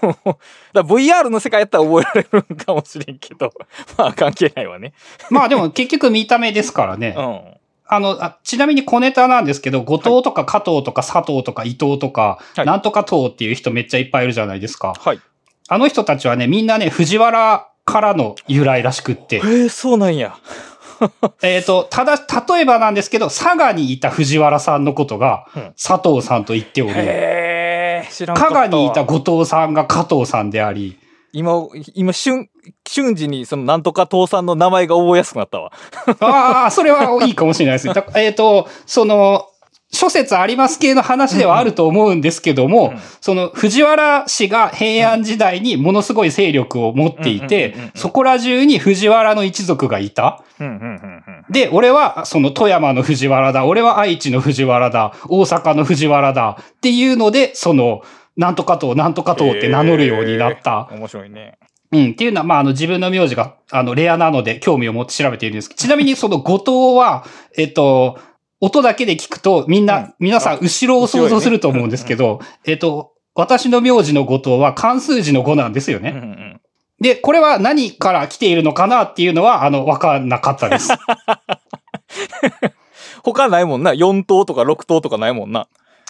[0.73, 3.51] だ VR の世界やったら覚えられるんかもしれんけど、
[3.97, 4.93] まあ関係ないわね。
[5.29, 7.15] まあでも結局見た目ですからね。
[7.17, 7.41] うん。
[7.89, 14.93] あのあ、ちなみに小ネタなんですけど、後藤とか加藤とか佐藤とか伊藤とか、はいなんとか藤っていう人めっちゃいっぱいいるじゃないですか。
[14.99, 15.21] はい。
[15.69, 19.39] あの人たちはね、みんなね、藤原からの由来らしくってえ。
[19.39, 20.37] ー、そうなんや。
[21.41, 26.93] えっと、ただ、例えばなんですけど、佐賀にいた藤原さんのことがうん、佐藤さんと言っており。
[26.93, 30.97] 加賀にいた後藤さんが加藤さんであり、
[31.33, 32.49] 今、今、瞬、
[32.87, 35.71] 瞬時にそのなんとか父さんの名前が覚えやすくなったわ。
[36.19, 37.93] ああ、それはいいかもしれないですね。
[37.93, 39.45] だえっ、と、その、
[39.89, 50.43] 諸説あります系の話ではあると思うんですけども、うんその藤原氏が平安時代にものすごい勢力を持っていてうんうんうんうんうん、そこら中に藤原の一族がいた。
[50.59, 51.45] うんうんうんうん。
[51.49, 58.01] で、俺はその富山の藤原だ、俺は愛知の藤原だ、大阪の藤原だっていうので、その、
[58.37, 60.87] なんとかとなんとかとって名乗るようになった。
[60.91, 61.57] えー面白いね。
[61.91, 62.11] うん。
[62.11, 67.25] っていうのは、まあ、あの、自分の名字が、あの、レアなので、興味を持って調べているんですけど、ちなみにその後藤は、
[67.57, 68.19] えっと、
[68.59, 76.17] 音だけで聞くと、みんな、うん皆さん、後ろを想像すると思うんですけど、えっと、私の名字の後藤は関数字の5なんですようんうね。
[76.19, 76.61] ん
[76.99, 80.89] で、これは何から来ているのかなっていうのは、あの、わかんなかったです。
[83.23, 83.91] 他ないもんな。
[83.91, 85.67] 4等とか6等とかないもんな。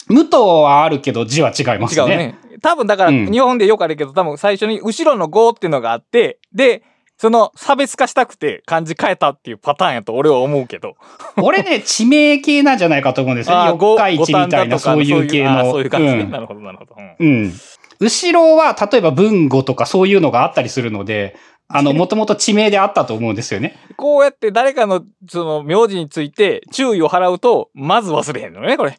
[0.08, 2.04] 無糖はあるけど字は違いますね。
[2.04, 2.36] 違うね。
[2.62, 6.84] 多分だから、うん日本でよくあるけど、多分最初に後ろの5っていうのがあって、で、
[7.18, 10.96] その差別化したくて漢字変えたっていうパターンやと俺は思うけど。
[11.38, 13.78] 俺ね、地名系なんじゃないかと思うんですよ。
[13.80, 15.72] 四日市みたいなそういう系の。
[15.72, 16.20] そういう感じね。
[16.20, 16.96] うんなるほど、なるほど。
[17.20, 17.54] うんうん。
[18.00, 21.36] 後ろは、例えば文語とかそういうのがあったりするので、
[21.70, 23.78] あの、もともと地名であったと思うんですよね。
[23.98, 28.98] こうやって誰かの、その、名字について注意を払うと、まず忘れへんのね、これ。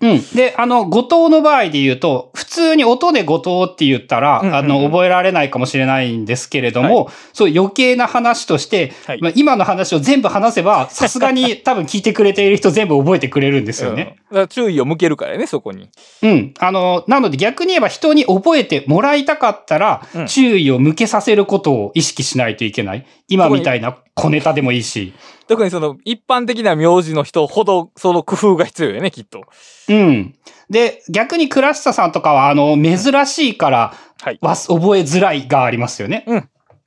[0.00, 0.22] うん。
[0.34, 14.16] で、あの、後藤の場合で言うと、普通に音で後藤って言ったら、うんうんうんあの、覚えられないかもしれないんですけれども、そう余計な話として、はいまあ、今の話を全部話せば、さすがに多分聞いてくれている人全部覚えてくれるんですよね。
[14.20, 15.88] うんだから注意を向けるからね、そこに。
[16.22, 16.52] うん。
[16.58, 23.06] あの、なので逆に言えば人に覚えてもらいたかったら、うん注意を向けさせることを意識しないといけない。
[23.28, 25.14] 今みたいな小ネタでもいいし。
[25.46, 29.42] 特にその、一般的な名字の人ほど、その工夫が必要よね、きっと。
[29.88, 30.34] うん。
[30.70, 34.38] で、逆にクラッサさんとかは、あの、珍しいから、はい。
[34.40, 36.24] 覚えづらいがありますよね。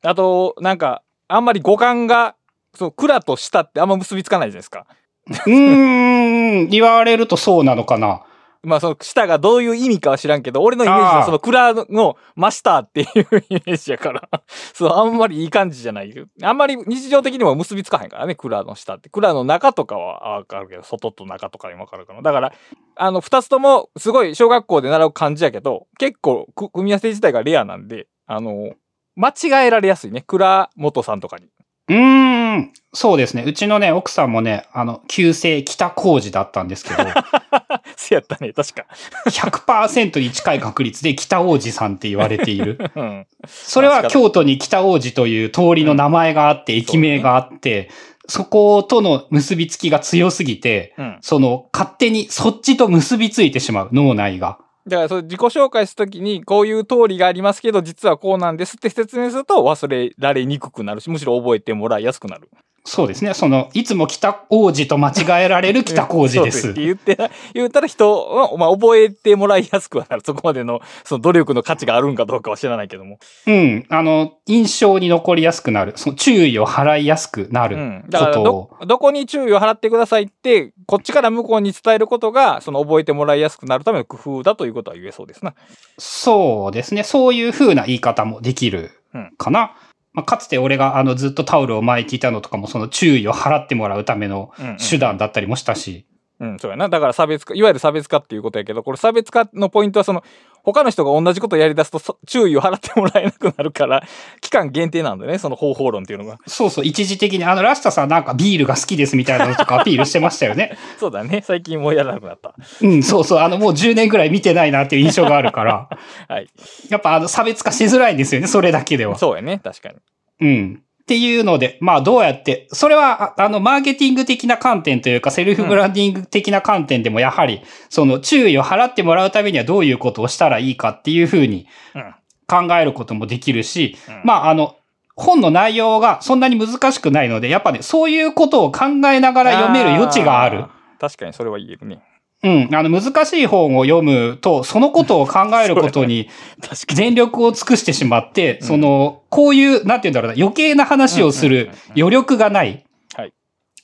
[0.01, 2.35] あと、なんか、あんまり五感が、
[2.75, 4.85] そう、蔵と下ってあんま結びつかないじゃないですか。
[5.29, 8.23] うーん、言われるとそうなのかな。
[8.63, 13.07] まあその下がどういう意味かは知らんけど、俺のイメージはその蔵のマスターっていう
[13.49, 14.29] イメージやから、
[14.73, 16.13] そう、あんまりいい感じじゃない。
[16.43, 19.09] あんまり日常的にも結びつかへんからね、蔵の下って。
[19.09, 22.21] 蔵の中とかはわかるけど、外と中とかにもわかるから。
[22.21, 22.53] だから、
[22.95, 28.73] あの、二つともすごい小学校で習う漢字やけど、結構く組み合わせ自体がレアなんで、あの、
[29.15, 30.21] 間違えられやすいね。
[30.21, 31.47] 蔵元さんとかに。
[31.89, 33.43] うーん、そうですね。
[33.45, 37.03] うちのね、奥さんもね、あの、旧姓北工事だったんですけど、
[37.97, 38.85] せやったね、確か。
[39.27, 42.79] 100%に近い確率で北王子さんって言われている。
[42.95, 43.27] うん。
[43.47, 47.89] それは京都に北王子という通りの名前があって、駅名があって、
[48.27, 51.17] そことの結びつきが強すぎて、うん。
[51.21, 54.59] その、勝手にそっちと結びついてしまう、脳内が。
[54.89, 62.49] だから、それ自己紹介するときに、こういう通りがありますけど、実はこうなんですって説明すると忘れられにくくなるし、むしろ覚えてもらいやすくなる。
[62.85, 63.33] そうですね。
[63.33, 66.73] その、いつも北王子と間違えられる北工事でそうす。
[66.73, 70.23] 言ってな、言ったら人は、まあ、覚えてもらいやすくはなる。
[70.25, 73.19] そこまでの、その努力の価値があるんかどうかは知らないけども。
[73.47, 73.85] うん。
[73.89, 75.93] あの、印象に残りやすくなる。
[75.95, 78.01] その注意を払いやすくなるうん。
[78.03, 78.77] こだからとを。
[78.79, 85.53] ど、どこに注意を払ってくださいって、こっちから向こうに伝えることが、その覚えてもらいやすくなるための工夫だということは言えそうですな。
[85.97, 87.03] そうですね。
[87.03, 88.91] そういう風な言い方もできる
[89.37, 89.75] かな。
[90.19, 96.05] まあ、かつて俺があのずっとタオルを巻いていたのとかもその注意を払ってもらうための手段だったりもしたし。
[96.39, 96.87] うん、そうやな。
[96.87, 100.23] だから差別化、いわゆる差別化っていうことやけど、これ差別化のポイントはその、
[100.63, 104.03] 他の人が同じことをやり出すとそ注意を払ってもらえなくなるから、
[104.41, 106.37] 期間限定なんだよね、その方法論っていうのが。
[106.47, 110.77] そうそう、一時的に、あの、ラスタさんなんかビールが好きですみたいなのとかアピールしてましたよね。
[110.97, 111.41] そうだね。
[111.45, 112.55] 最近もうやらなくなった。
[112.81, 115.89] うん、そうそう、あの、もう10年ぐらい見てないなっていう印象があるから、
[116.27, 116.47] はい。
[116.89, 119.17] やっぱあの、差別化しづらいんですよね、それだけでは。
[119.17, 119.59] そうやね。
[119.63, 119.95] 確かに。
[120.41, 120.83] うん。
[121.09, 132.15] っていうので、まあどうやって、それは、ああの、マーケティング的な観点というか、セルフブランディング的な観点でもやはり、その注意を払ってもらうためにはどういうことをしたらいいかっていうふうにうん。
[132.47, 134.75] 考えることもできるし、うんまああの、
[135.15, 140.59] 本の内容がそんなに難しくないので、やっぱね、そういうことを考えながら読める余地がある。
[140.59, 140.67] ー。
[140.99, 142.03] 確かにそれは言えるね。
[142.41, 142.69] うん。
[142.73, 146.29] あの、難しい本を読むと、そのことを考えることに
[146.93, 152.85] 全力を尽くしてしまって、うんその、こういう、なんて言うんだろうな、余計な話をする余力がない。
[153.15, 153.33] はい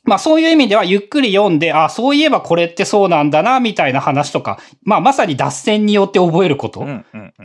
[0.07, 6.85] まあそういう意味ではゆっくり読んで、あ、そういえばこれってそうなんだな、みたいな話とか、まあまさに脱線によって覚えること。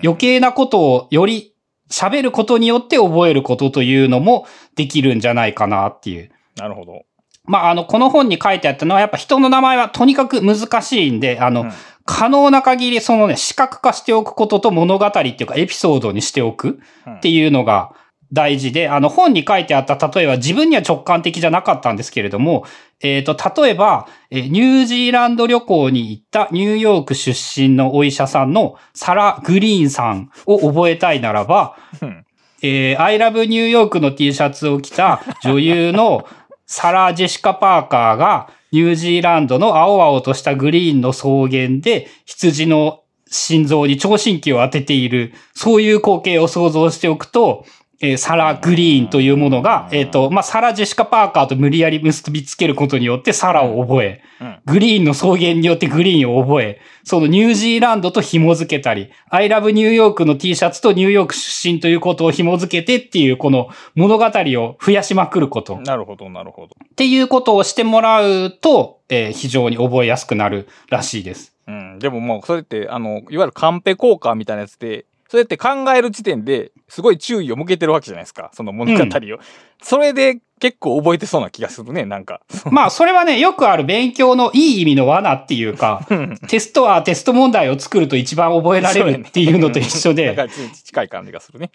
[0.04, 1.54] 余計なことをより
[1.90, 4.46] 喋ることによって覚えることというのも
[4.76, 6.30] できるんじゃないかなっていう。
[6.56, 7.04] なるほど。
[7.44, 11.72] まああの、この本に書いてあったのはやっぱ人の名前はとにかく難しいんで、あの、うん。
[12.06, 17.92] 可能な限りそのね、視覚化しておくことと物語っていうかエピソードにしておくっていうのが
[18.32, 22.64] 大事で、あの本に書いてあった例えば自分には直感的じゃなかったんですけれども、
[23.00, 32.24] えっ、と、例えば、えーニュージーランド旅行に行ったニューヨーク出身のお医者さんのサラ・グリーンさんを覚えたいならば、うん。
[32.62, 36.26] えー、I love ニューヨークの T シャツを着た女優の
[36.72, 47.66] サラ・ジェシカ・パーカーがニュージーランドの青々としたグリーンの草原で羊の心臓に聴診器を当てている、そういう光景を想像しておくと、
[48.00, 65.76] えーサラ・グリーンというものが、えっ、と、まあ、サラ・ジェシカ・パーカーと無理やり結びつけることによってサラを覚え、うんグリーンの草原によってグリーンを覚え、そのニュージーランドと紐づけたり、I love ニューヨークの T シャツとニューヨーク出身ということを紐づけてっていうこの物語を増やしまくること。
[65.76, 66.76] っなるほど、なるほど。
[66.96, 71.54] ていうことをしてもらうと、えー非常に覚えやすくなるらしいです。
[71.66, 71.98] うん。
[71.98, 78.50] でももう、それって、あの、いわゆるカンペ効果みたいなやつで、そうやって考える時点ですごい注意を向けてるわけじゃないですか。
[78.52, 79.38] その物語を。
[79.80, 82.40] それで結構覚えてそうな気がするね、なんか。
[82.72, 86.04] まあ、それはね、よくある勉強のいい意味の罠っていうか、
[86.48, 90.48] テストはテスト問題を作ると一番覚えられるっていうのと一緒で、 だから
[90.84, 91.70] 近い感じがするね。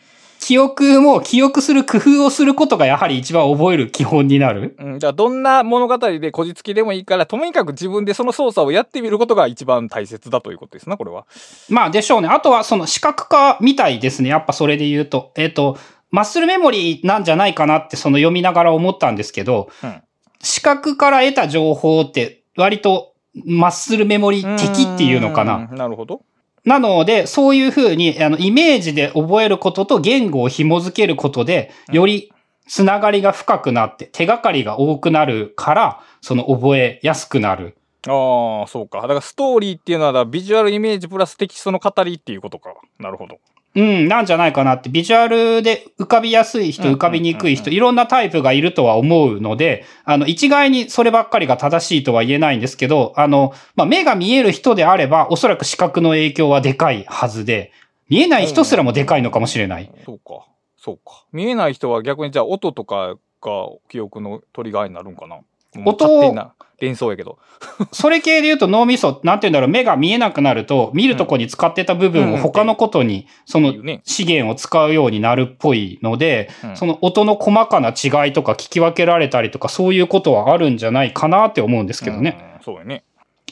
[0.45, 4.75] 記憶も記憶する工夫をすることがやはり一番覚える基本になる。
[4.77, 11.25] うん、じゃあどんな物語でこじつきでもいいから、とにかく自分でその操作をやってみることが一番大切だということですな、これは。
[11.67, 12.27] まあでしょうね。
[12.27, 14.29] あとはその視覚化みたいですね。
[14.29, 15.31] やっぱそれで言うと。
[15.35, 15.79] えっ、と、
[16.11, 20.01] マッスルメモリーなんじゃないかなってその読みながら思ったんですけど、うん
[20.41, 23.15] 視覚から得た情報って割と
[23.45, 25.67] マッスルメモリー的っていうのかな。
[25.71, 26.21] うんなるほど。
[26.65, 32.31] なので、そういうふうに、あの、イメージで覚えることと言語を紐づけることで、より
[32.67, 37.77] つながりが深くなって、手がかりが多くなるから、その覚えやすくなる。
[38.07, 39.01] ああ、そうか。
[39.01, 42.73] だからストーリーっていうのは、ビジュアルイメージプラステキストの語りっていうことか。
[42.99, 43.37] なるほど。
[43.75, 57.71] うん、なんじゃないかなって、ビジュアルで浮かびやすい人、うん浮かびにくい人、うんいろんなタイプがいるとは思うので、あの、一概にそればっかりが正しいとは言えないんですけど、あの、まあ、目が見える人であれば、おそらく視覚の影響はでかいはずで、
[58.07, 59.91] 見えない人すらもでかいのかもしれない。
[60.05, 60.47] そうか。
[60.77, 61.25] そうか。
[61.33, 65.39] 見えない人は逆にじゃあ音とかが記憶のトリガーになるんかな。
[65.83, 67.39] 音勝手な連想やけど。
[67.91, 73.73] それ系で言うと脳みそ、なんて言うんだろう、目が見えなくなると、見るとこに使ってた部分を他のことに、その。
[74.03, 82.37] 資源を使うようになるっぽいので、うんその音の細かな違いとか聞き分けられたりとか、そういうことはあるんじゃないかなって思うんですけどね。
[82.57, 82.63] うん。
[82.63, 83.03] そうやね。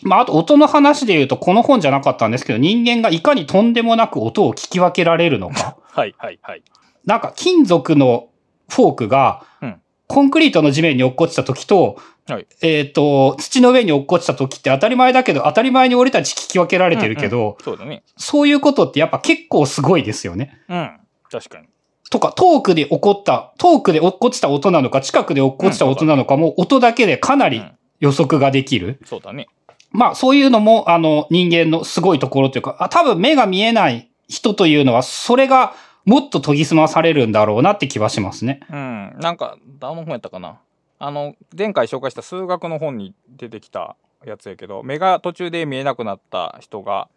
[0.02, 5.78] まあ、あと音の話で言うと、この本じゃなかったんですけど、人間がいかにとんでもなく音を聞き分けられるのか。
[5.92, 6.64] はいはいはい。
[7.06, 8.28] なんか金属の
[8.70, 11.98] フォークがうん、コンクリートの地面に落っこちた時と、
[12.28, 18.04] はいえっ、と、土の上に落っこちた時って当たり前だけど、当たり前に俺たち聞き分けられてるけど、そうだね。
[18.18, 20.62] そういうことってやっぱ結構すごいですよね。
[20.70, 21.00] うん。
[21.30, 21.68] 確かに。
[22.10, 27.72] とか、遠くで起こった、遠くで落っこちた音なのか、近くで落っこちた音なのかも、音だけでかなりうん。
[28.04, 29.00] 予測ができる。
[29.06, 29.48] そうだね。
[29.92, 35.74] まあ、そういうのも、あの、人間のすごいところというか、あ多分目が見えない人というのは、それが
[36.06, 38.60] もっと研ぎ澄まされるんだろうなって気はしますね。
[38.70, 39.16] うん。
[39.20, 40.60] なんか、どの本やったかな。
[41.00, 43.96] あの、前回紹介した数学の本に出てきた
[44.26, 47.08] やつやけど、目が途中で見えなくなった人が、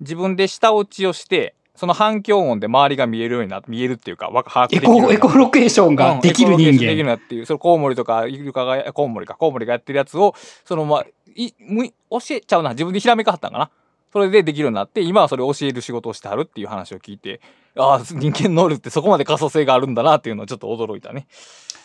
[0.00, 7.04] 自分で下打ちをして、その反響音で周りが見えるようにな、見えるっていうか、わ把握でエコ、きるようになエコロケーションができる人うんできる間。
[7.04, 12.70] なっていう、そのコウモリとか、イルカが、コウモリか、コウモリがやってるやつを、そのまあ、い、む、教えちゃうな。
[12.70, 13.70] 自分でひらめかはったんかな。
[14.14, 17.40] それでできるようになって、今はそれを教える仕事をしてはるっていう話を聞いて、
[17.76, 21.26] ああ、人間能力ってそこまで可塑性があるんだなっていうのをちょっと驚いたね。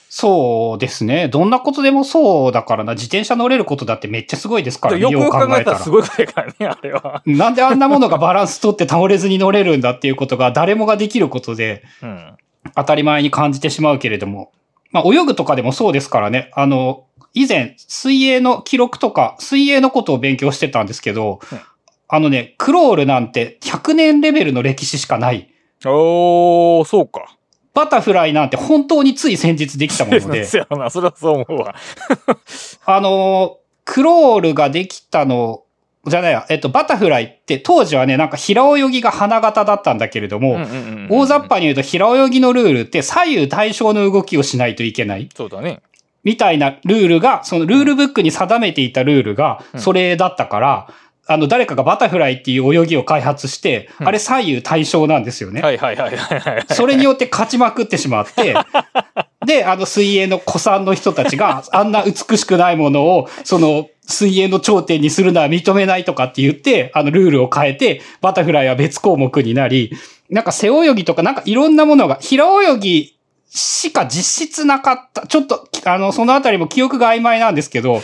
[0.09, 1.27] そうですね。
[1.27, 2.93] どんなことでもそうだからな。
[2.93, 5.01] 自転車乗れることだってめっちゃすごいですからね。
[5.01, 7.23] よくよく考えたらすごいことやからね、あれは。
[7.25, 12.37] なんであんなものがバランス取って倒れずに乗れるんだっていうことが誰もができることでうん。
[12.75, 14.51] 当たり前に感じてしまうけれども。
[14.91, 16.51] まあ泳ぐとかでもそうですからね。
[16.53, 21.59] あの、以前水泳の記録とか水泳のことを勉強してたんですけど、うん
[22.11, 25.53] あのね、クロールなんて100年レベルの歴史しかない。
[25.85, 27.37] おー、そうか。
[27.75, 30.43] バタフライなんて本当につい先日できたもので。
[30.45, 31.75] そうやな、それはそう思うわ。
[32.85, 35.61] あの、クロールができたの、
[36.07, 40.59] じゃないや、えっと、バタフライって当時はね、なんか平泳ぎが花形だったんだけれども、
[41.09, 45.29] 大雑把に言うと平泳ぎのルールって左右対称の動きをしないといけない。
[45.35, 45.81] そうだね。
[46.23, 50.87] みたいなルールが、そのルールブックに定めていたルールが、うんそれだったから、
[51.29, 55.61] あの、誰かがバタフライっていう泳ぎを開発して、うんあれ左右対称なんですよね。
[55.61, 56.65] はいはいはいはいはい。
[56.73, 58.55] それによって勝ちまくってしまって、
[59.45, 69.91] で、あの水泳の古参の人たちがあんな美しくないものを、その水泳の頂点にするのは認めないとかって言って、あのルールを変えて、バタフライは別項目になり、
[70.31, 73.19] なんか背泳ぎとかなんかいろんなものが、平泳ぎ
[73.49, 75.27] しか実質なかった。
[75.27, 78.01] ちょっと、あの、そのあたりも記憶が曖昧なんですけど、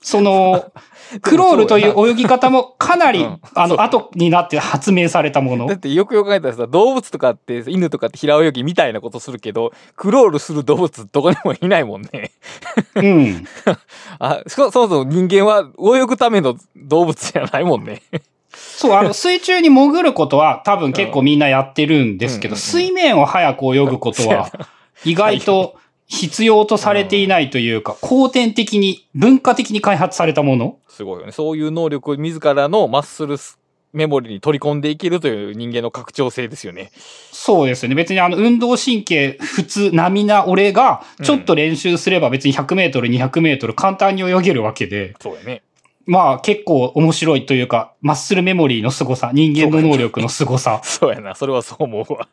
[0.00, 0.72] その、
[1.22, 5.74] クロールという泳ぎ方もかなり、うんあの、後になって発明されたものだ。
[5.74, 12.30] ってよくよく考えたらさ、動物とかって、犬とかって平泳ぎみたいなことするけど、クロールする動物どこにもいないもんね。
[12.94, 13.46] うん。
[14.18, 18.02] あ、そ、そもそも人間は泳ぐための動物じゃないもんね。
[18.50, 24.50] そう、あの、水中に潜ることは多分結構みんなやってるんですけど、水面を早く泳ぐことは
[25.04, 25.76] 意外と
[26.08, 30.78] 必要とされていないというか、後天的に、文化的に開発されたもの？
[30.88, 31.32] すごいよね。
[31.32, 33.58] そういう能力を自らのマッスルス
[33.92, 36.90] メモリに取り込んでいけるという人間の拡張性ですよね。
[37.30, 37.94] そうですよね。
[37.94, 45.62] 別にあの、運動神経普通、並な俺が、ちょっと練習すれば別に100メートル、200メートル簡単に泳げるわけで、そうやね。
[46.06, 51.34] まあ結構面白いというか、マッスルメモリーの凄さ、人間の能力の凄さ そうやな。
[51.34, 52.28] それはそう思うわ。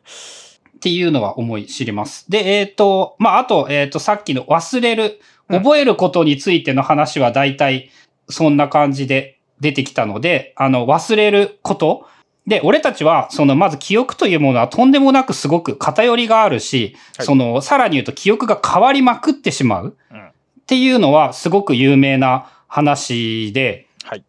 [0.76, 2.30] っていうのは思い知ります。
[2.30, 5.10] で、えっ、と、まああと、えっ、と、さっきの忘れる、うん
[5.48, 7.90] 覚えることについての話は大体
[8.28, 12.08] そんな感じで出てきたので、あの、忘れること
[12.46, 20.26] で、俺たちは、その、まず記憶というものはとんでもなくすごく偏りがあるし、はいその、さらに言うと記憶が変わりまくってしまううん。
[20.26, 20.32] っ
[20.66, 24.24] ていうのはすごく有名な話で、はい。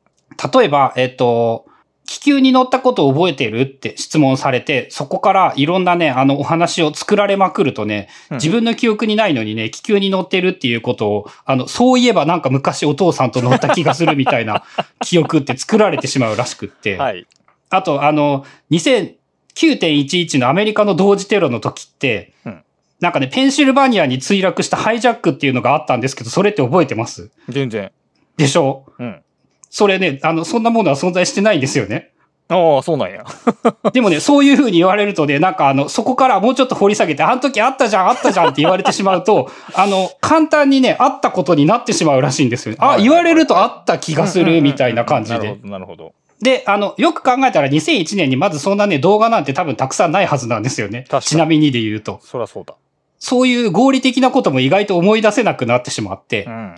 [0.54, 1.67] 例えば、えっ、と、
[2.08, 14.64] 気球に乗ったことを覚えてるって質問されて、そこからいろんなね、あのお話を作られまくるとね、うん自分の記憶にないのにね、気球に乗ってるっていうことを、あの、そういえばなんか昔お父さんと乗った気がするみたいな
[15.04, 16.96] 記憶って作られてしまうらしくって。
[16.98, 17.28] はい。
[17.70, 22.64] あと、あの、2009.11のアメリカの同時テロの時って、うん
[23.00, 27.30] なんかね、ペンシルバニアに墜落したハイジャックっていうのがあったんですけど、それって覚えてます？
[27.48, 27.92] 全然。
[28.38, 28.86] でしょ？
[28.98, 29.22] うん。
[29.78, 32.10] それね、あの、そんなものは存在してないんですよね。
[32.50, 33.24] ああ、そうなんや。
[33.94, 42.80] でもね、そういう風に言われるとね、なんかあの、そこからもうちょっと掘り下げて、あの時あったじゃん、あったじゃんって言われてしまうと、 あの、簡単にね、あったことになってしまうらしいんですよね。
[42.82, 45.38] あ、はい言われるとあった気がするみたいな感じで。
[45.38, 46.14] なるほど、なるほど。
[46.42, 51.18] で、あの、よく考えたら2001年にまずそんなね、動画なんて多分たくさんないはずなんですよね確か。
[51.18, 52.20] にちなみにで言うと。
[52.24, 52.74] そらそうだ。
[53.20, 56.50] そういう合理的なことも意外と思い出せなくなってしまってう。
[56.50, 56.76] ん。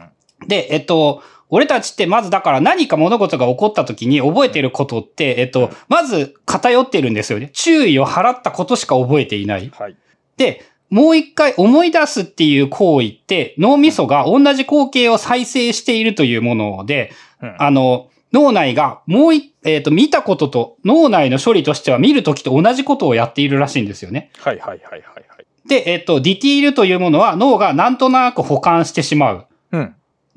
[0.47, 7.49] で、えっと、俺たちってまずだから何か物事が起こった時に覚えてることって、えっと、まず偏ってるんですよね。
[7.53, 9.71] 注意を払ったことしか覚えていない。
[9.77, 9.97] はい。
[10.37, 24.31] で、もう一回思い出すっていう行為って脳みそが同じ光景を再生しているというもので、うんあの、脳内がもう一、えっ、と、見たことと脳内の処理としては見るときと同じことをやっているらしいんですよね。
[24.37, 25.67] はいはいはいはいはい。
[25.67, 29.45] で、えっ、と、ディティールというものは脳がなんとなく保管してしまう。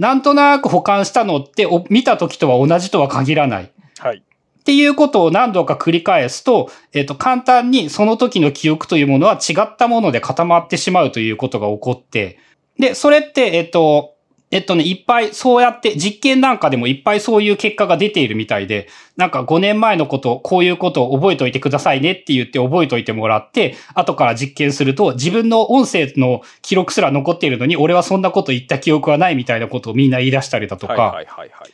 [0.03, 0.09] うん。
[0.09, 3.73] なんとなく保管したのってお見た時とは同じとは限らない。
[3.99, 4.23] はい。
[4.63, 12.39] っていうことを何度か繰り返すと、えっ、と、簡単にその時の記憶というものは違ったもので固まってしまうということが起こって、
[12.79, 14.12] で、それって、えっ、と、
[14.53, 18.87] えっとね、いっぱいそうやって実験なんかでもいっぱいそういう結果が出ているみたいで、
[19.17, 31.73] なんか5年前のこと、こういうことを覚えておいてくださいねって言って覚えておいてもらって、後から実験すると自分の音声の記録すら残っているのに、俺はそんなこと言った記憶はないみたいなことをみんな言い出したりだとか、はいはいはいはい。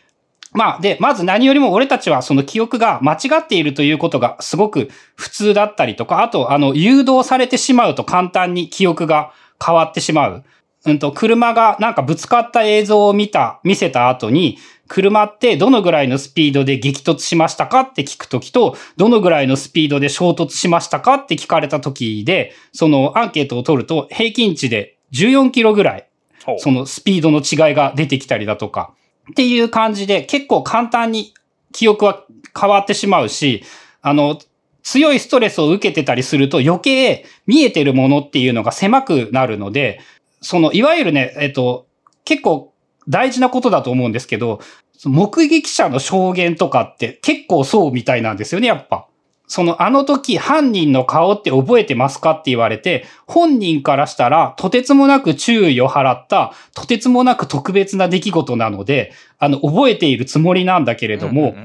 [0.53, 9.33] まあ、で、まず何よりも俺たちはその記憶が間違っているということがすごく普通だったりとか、あと、あの、誘導されてしまうと簡単に記憶が
[9.64, 10.45] 変わってしまう。
[10.91, 14.59] うんと、車がなんかぶつかった映像を見た、見せた後に、
[14.89, 26.09] 車ってどのぐらいのスピードで激突しましたかって聞くときと、どのぐらいのスピードで衝突しましたかって聞かれたときで、そのアンケートを取ると平均値で14キロぐらい
[26.57, 28.95] そのスピードの違いが出てきたりだとか、
[29.30, 31.34] っていう感じで結構簡単に
[31.72, 32.24] 記憶は
[32.59, 33.62] 変わってしまうし、
[34.01, 34.39] あの、
[34.82, 40.01] 強いストレスを受けてたりすると余計見えてるものっていうのが狭くなるので、
[40.41, 41.86] その、いわゆるね、えっと、
[42.24, 42.72] 結構
[43.09, 44.61] 大事なことだと思うんですけど、
[45.05, 49.07] 目撃者の証言とかって結構そうみたいなんですよね、やっぱ。
[49.47, 61.57] その、あの時犯人の顔って覚えてますかって言われて、本人からしたら、とてつもなく注意を払った、とてつもなく特別な出来事なので、あの、覚えているつもりなんだけれども、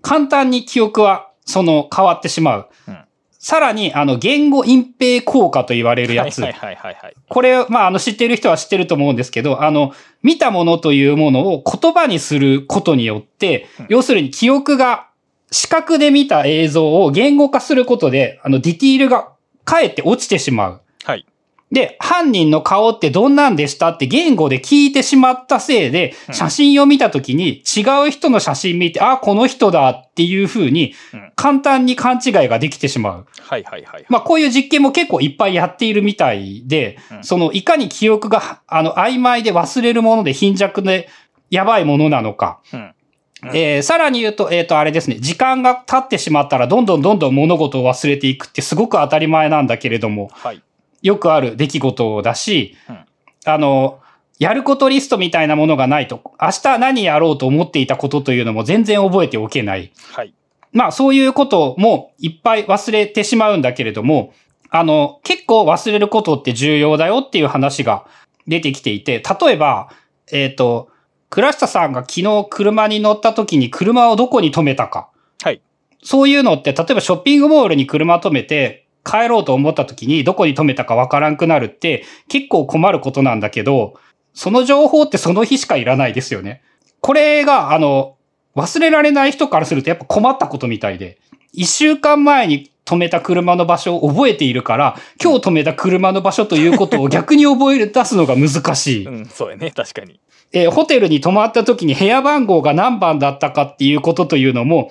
[0.00, 2.68] 簡単に記憶は、その、変わってしまう。
[2.86, 2.98] うん
[3.38, 6.42] さらに、あの、言語隠蔽効果と言われるやつ。
[6.42, 7.14] はいはいはいはい。
[7.28, 15.06] これ、まあ、あの、知ってる人は知ってると思うんですけど、あの、見たものというものを言葉にすることによって、うん要するに記憶が、
[15.50, 19.30] 視覚で見た映像を言語化することで、あの、ディティールが
[19.64, 20.80] かえって落ちてしまう。
[21.70, 21.74] はい。
[21.74, 33.26] で、犯人の顔ってどんなんでしたって言語で聞いてしまったせいで、うん写真を見たときに違う人の写真見て、あ、この人だっていう風にうん、簡単に勘違いができてしまう。
[33.40, 34.06] はいはいはい。
[34.08, 41.08] まあこういう実験も結構いっぱいやっているみたいで、うんそのいかに記憶があの曖昧で忘れるもので貧弱で
[41.50, 42.60] やばいものなのか。
[42.72, 42.94] うん
[43.52, 50.62] えーさらに言うと、えっ、と、あれですね、時間が経ってしまったらどんどんどんどん物事を忘れていくってすごく当たり前なんだけれども、はい。
[51.02, 52.98] よくある出来事だし、うん
[53.44, 54.00] あの、
[54.38, 59.92] やることリストみたいなものがないと、明日何やろうと思っていたことというのも全然覚えておけない。
[60.12, 60.34] はい。
[60.72, 64.32] まあそういうこともいっぱい忘れてしまうんだけれども、
[64.70, 68.06] あの、結構忘れることって重要だよっていう話が
[68.46, 69.90] 出てきていて、例えば、
[70.30, 70.90] えっ、と、
[71.30, 75.08] 倉下さんが昨日車に乗った時に車をどこに止めたか。
[75.42, 75.62] はい。
[76.02, 83.94] そういうのって、例えばショッピングモールに車止めて帰ろうと思った時にどこに止めたかわからんくなるって結構困ることなんだけど、
[84.34, 86.62] その情報ってその日しかいらないですよね。
[87.00, 88.16] これが、あの、
[88.54, 91.18] 忘れられない人からするとやっぱ困ったことみたいで、
[91.52, 99.06] 一週間前に止めた車の場所を覚えているから、今日止めた車の場所ということを 逆に覚え出すのが難しい。
[99.06, 100.20] うん、そうやね、確かに。
[100.52, 104.90] えーホテルに泊まった時に部屋番号が何番だったかっていうことというのも、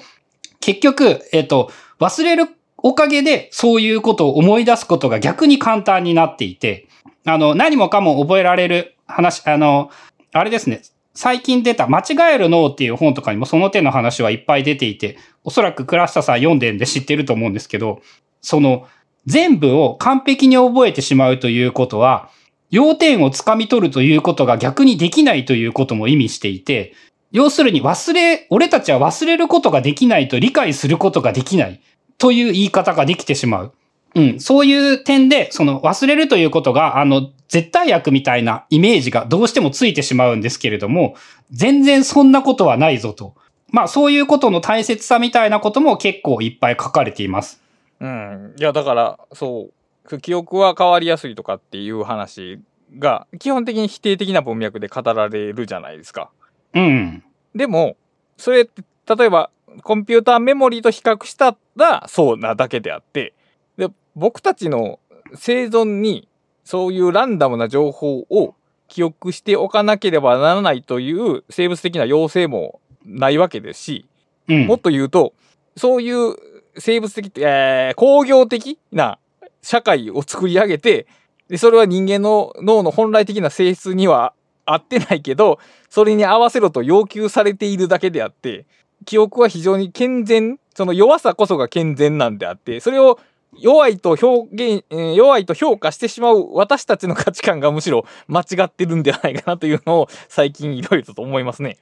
[0.59, 2.47] 結局、えっ、と、忘れる
[2.87, 6.87] おかげでそういうことを思い出すことが逆に簡単になっていて、
[7.25, 9.91] あの、何もかも覚えられる話、あの、
[10.31, 10.83] あれですね、
[11.13, 18.01] 最近出た間違える脳っていう本とかにもその手の話はいっぱい出ていて、おそらく倉下さん読んでんで知ってると思うんですけど、
[18.39, 18.87] その、
[19.25, 22.29] 全部を完璧に覚えてしまうということは、
[22.69, 26.93] 要点をつかみ取るということが逆にできないということも意味していて、
[27.33, 31.81] 要するに忘れ、俺たちは忘れることができないと理解することができない。
[32.17, 33.73] という言い方ができてしまう。
[34.15, 41.15] うん、そういう点で、その忘れるということが、あの、絶対悪みたいなイメージがどうしてもついてしまうんですけれども、
[41.51, 43.35] 全然そんなことはないぞと。
[43.69, 47.61] まあそういうことの大切さみたいなことも結構いっぱい書かれています。
[47.99, 48.55] うん。
[48.57, 49.69] いや、だから、そ
[50.09, 52.59] う、記憶は変わりやすいとかっていう話
[52.97, 56.29] が、基本的に否定的な文脈で語られるじゃないですか。
[56.73, 57.23] うん。
[57.55, 57.97] でも、
[58.37, 58.83] それって、
[59.15, 59.49] 例えば、
[59.83, 63.33] コンピューターメモリーと比較したら、そうなだけであって、
[63.77, 64.99] で、僕たちの
[65.35, 66.27] 生存に、
[66.63, 68.55] そういうランダムな情報を
[68.87, 74.05] 記憶しておかなければならないという生物的な要請もないわけですし、
[74.47, 74.67] うん。
[74.67, 75.33] もっと言うと、
[75.75, 76.35] そういう
[76.77, 79.19] 生物的、えー工業的な
[79.61, 81.07] 社会を作り上げて、
[81.49, 84.33] で、それは人間の脳の本来的な性質には
[84.65, 85.59] 合ってないけど、
[85.89, 88.65] それに合わせろと要求されているだけであって、
[89.05, 93.19] 記憶は非常に健全、その弱さこそが健全なんであって、それを
[93.59, 101.77] 弱いと表現、えー弱いと評価してしまう私たちの価値観がむしろ間違ってるんではないかなというのを最近いろいろと思いますね。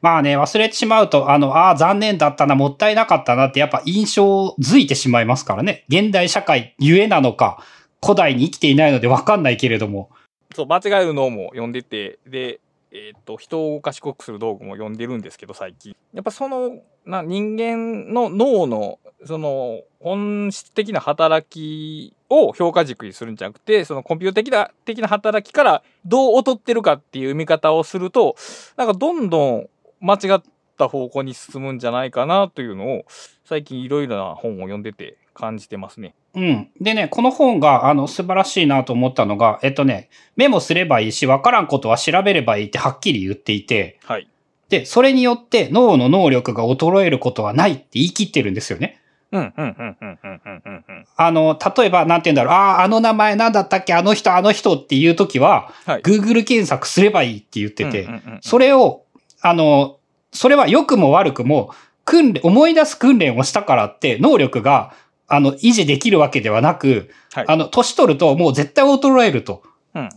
[0.00, 5.84] まあね、忘れてしまうと、あの、ああ、残念だったな、もったいなかったなって、やっぱ印象づいてしまいますからね。
[5.88, 7.62] 現代社会ゆえなのか、
[8.02, 10.10] 古代に生きていないのでわかんないけれども。
[10.54, 12.60] そう、間違える脳も読んでて、で、
[12.94, 15.96] えっ、と、人を賢くする道具も読んでるんですけど、最近。
[16.12, 28.36] やっぱその、な、人間の脳の、その、本質的な働きを評価軸にするんじゃなくて、そのコンピューター的な、的な働きからどう劣ってるかっていう見方をすると、
[28.76, 29.68] なんかどんどん
[30.00, 30.42] 間違っ
[30.78, 33.04] た方向に進むんじゃないかなというのを、
[33.44, 36.14] 最近いろいろな本を読んでて感じてますね。
[36.34, 36.68] うん。
[36.80, 44.28] でね、この本が、あの、素晴らしいなと思ったのが、えっとね、メモすればいいし、わからんことは調べればいいってはっきり言っていて、はい。
[44.68, 49.00] で、それによって脳の能力が衰えることはないって言い切ってるんですよね。
[49.30, 51.06] うん、うん、うん、うん、うん、うん、うんうん。
[51.16, 56.02] あの、例えば、なんて言うんだろう、ああ、あの名前なんだったっけ、あの人、あの人っていう時は、はい。
[56.02, 58.08] Google 検索すればいいって言ってて、
[58.40, 59.02] それを、
[59.42, 59.98] あの、
[60.32, 61.70] それは良くも悪くも、
[62.04, 64.94] 訓練、思い出す訓練をしたからって、能力が、
[65.26, 69.62] あの、維持できるわけではなく、はいあの、年取るともう絶対衰えると。
[69.94, 70.08] うん。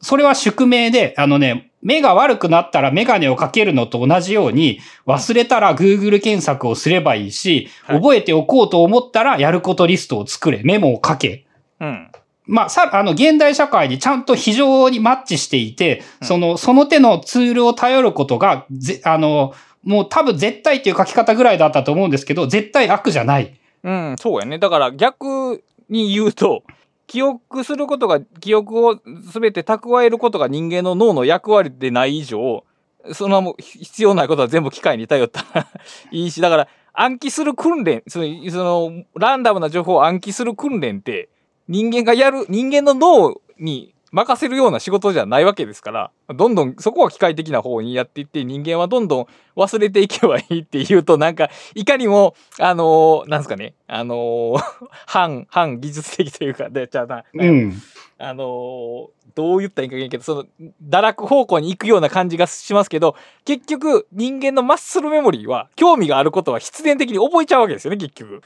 [0.00, 11.46] それは宿命で、あのね、目が悪くなったらメガネをかけるのと同じように、忘れたら Google 検索をすればいいし、はい覚えておこうと思ったらやることリストを作れ、メモをかけ。
[11.80, 12.10] うん。
[12.46, 23.58] まあ、さ、あの、現代社会にちゃんと非常にマッチしていて、うんその、その手のツールを頼ることが、ぜ、あの、もう多分絶対っていう書き方ぐらいだったと思うんですけど、絶対悪じゃない。
[23.84, 24.58] うん、そうやね。
[24.58, 26.64] だから逆に言うと、
[27.06, 32.64] 記憶することが、記憶を全て蓄えることが人間の脳の役割でない以上、
[33.12, 35.66] そのもう必要ないことは全部機械に頼ったら
[36.10, 41.28] いいし、だから暗記する訓練、その、その、ランダムな情報を暗記する訓練って、
[41.68, 54.62] 人間がやる、人間の脳に任せるような仕事じゃないわけですから、どんどんそこは機械的な方にやっていって、人間はどんどん忘れていけばいいっていうと、なんか、いかにも、あのーなんですかね、あのー
[55.06, 57.72] 反、反技術的というか、で、じゃあな、うん。
[58.18, 60.44] あのーどう言ったらいいかいけんけど、その、
[60.88, 68.42] 堕落方向に行くような感じがしますけど、結局、人間のマッスルメモリーは、興味があることは必然的に覚えちゃうわけですよね、結局。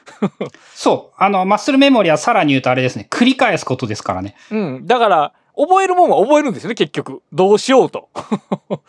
[0.74, 1.14] そう。
[1.22, 4.34] あの、マッスルメモリはさらに言うとあれですね、繰り返すことですからね。
[4.50, 4.86] うん。
[4.86, 7.20] だから、覚えるもんは覚えるんですよね、結局。
[7.32, 8.08] どうしようと。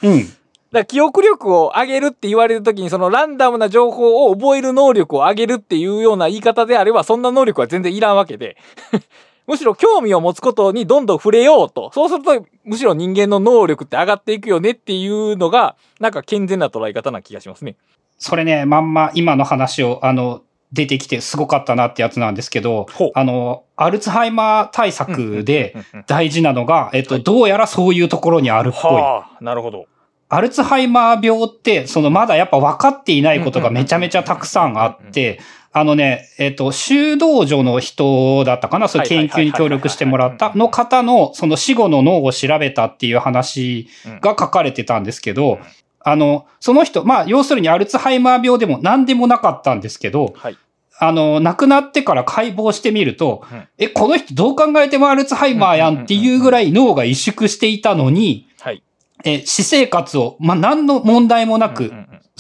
[0.03, 0.25] うん。
[0.71, 8.55] だ記憶力を上げるって言われるときに、そのランダムな情報を覚える能力を上げるっていうような言い方であれば、そんな能力は全然いらんわけで。
[9.47, 11.89] むしろ興味を持つことにどんどん触れようと。
[11.91, 17.75] そうすると、むしろ人間の能力って上がっていくよねっていうのが、なんか健全な捉え方な気がしますね。
[18.19, 25.75] それね、まんま今の話を、あの、出てきてすごかったなってやつなんですけどあの、アルツハイマー対策で
[26.07, 27.23] 大事なのが、えっと、はい。
[27.23, 28.93] どうやらそういうところにあるっぽい。
[28.93, 29.85] はあ、なるほど。
[30.31, 35.39] アルツハイマー病って、そのまだやっぱ分かっていないことがめちゃめちゃたくさんあって、
[35.71, 43.87] あのね、えっ、と、修道女の人だったかなそういう研究に協力してもらったの方の、その死後の脳を調べたっていう話
[44.21, 45.59] が書かれてたんですけど、
[46.11, 50.57] あの、その人、まあ、要するにアルツハイマー病でも何でもなかったんですけど、はい。
[51.01, 58.83] あの、亡くなってから解剖してみると、うんえ、この人どう考えてもアルツハイマーやんっていうぐらい脳が萎縮していたのに、はい。
[59.23, 61.91] え、私生活を、まあ、何の問題もなく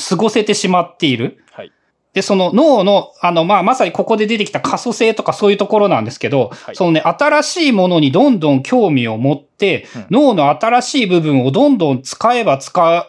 [0.09, 1.43] 過ごせてしまっている。
[1.51, 1.71] はい。
[2.13, 13.05] で、その脳の、あの、まあ、まさにここで出てきた可塑性とかそういうところなんですけど、はいそのね、新しいものにどんどん興味を持って、うん脳の新しい部分をどんどん使えば使う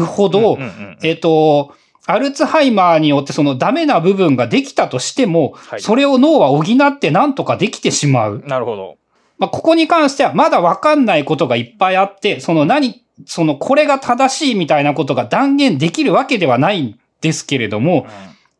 [0.00, 0.58] ほど、
[1.02, 1.74] えっ、と、
[2.06, 8.42] アルツハイマーによってそのダメな部分ができたとしても、はいそれを脳は補って何とかできてしまう。
[8.46, 8.96] なるほど。
[9.38, 18.06] まあ、ここに関してはまだわかんないことがいっぱいあって、その何、そのこれが正しいみたいなことが断言できるわけではないんですけれども、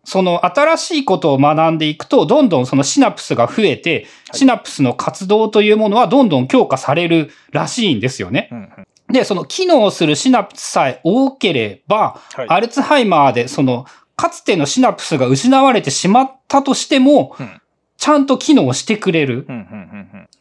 [0.05, 8.49] その新しいことを学んでいくと、どんどんそのシナプスが増えて、はいシナプスの活動というものはどんどん強化されるらしいんですよね。
[8.51, 13.87] うんうんで、その機能するシナプスさえ多ければ、はいアルツハイマーでその、
[14.17, 17.61] かつてのシナプスが失われてしまったとしても、うん
[17.97, 19.47] ちゃんと機能してくれる。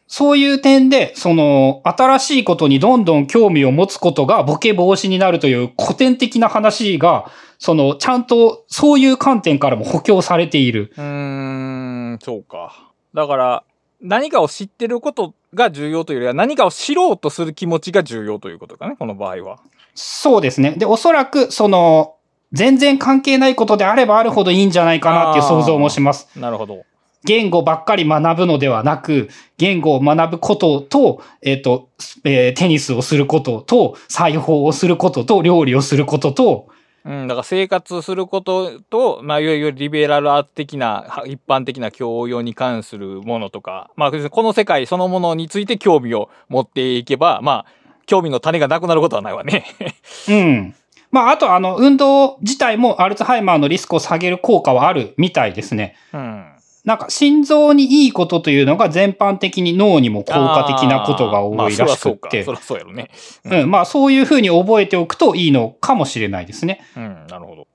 [0.06, 10.92] そういう点で、その、新しいことにどんどん興味を持つことがボケ防止になるという古典的な話が、その、ちゃんとそういう観点からも補強されている。
[10.96, 12.92] うーん、そうか。
[13.14, 13.64] だから、
[14.04, 19.60] 何かを知ってることが重要というよりは、何かを知ろうとする気持ちが重要ということかね、この場合は。
[19.94, 20.72] そうですね。
[20.72, 22.16] で、おそらく、その、
[22.52, 26.28] 全然関係ないことであればあるほどいいんじゃないかなっていう想像もします。
[26.38, 26.84] なるほど。
[27.24, 31.88] 言語ばっかり学ぶのではなく、言語を学ぶことと、えっ、と、
[32.24, 36.68] えーテニスをすることと、裁縫をすることと、料理をすることと、
[37.04, 47.66] うん、だから生活することと、まあ、いわゆるリベラルアート的な、は一般的な教養に関するものとか、まあ、この世界そのものについて興味を持っていけば、まあ、
[48.06, 49.66] 興味の種がなくなることはないわね。
[50.28, 50.74] うん。
[51.10, 55.94] まあ、あと、あの、運動自体もアルツハイマーのリスクを下げる効果はあるみたいですね。
[56.12, 56.46] うん。
[56.84, 63.10] なんか、心臓にいいことというのが全般的に脳にも効果的なことが多いらしくってまあそらそうやろね。
[63.44, 66.82] うん、まあ、そういうふうに覚えておくといいのかもしれないですね。
[66.96, 67.66] うん、なるほど。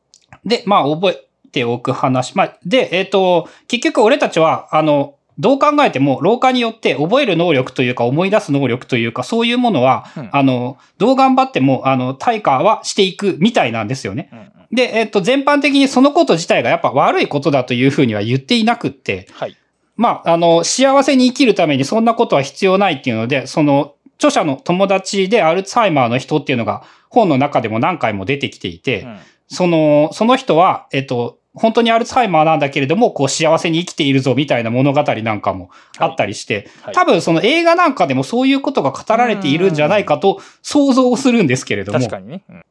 [0.45, 2.38] で、まあ、覚えておく話。
[2.38, 14.30] まあ、で、えっ、と、結局俺たちは、あの、どう考えても、老化によって覚える能力というか、思い出す能力というか、そういうものは、うんあの、どう頑張っても、あの、対価はしていくみたいなんですよね。
[14.32, 19.56] うんうんで、えっ、と、全般的にそのこと自体がやっぱ悪いことだというふうには言っていなくって、はい。
[19.96, 29.20] まあ、あの、幸せに生きるためにそんなことは必要ないっていうので、その、著者の友達でアルツハイマーの人っていうのが本の中でも何回も出てきていて、うん
[29.52, 42.00] その、その人は、えっと、本当にアルツハイマーなんだけれども、こう幸せに生きているぞみたいな物語なんかもあったりして、はい多分その映画なんかでもそういうことが語られているんじゃないかと想像するんですけれども。
[42.00, 42.44] 確かにね。
[42.50, 42.64] うん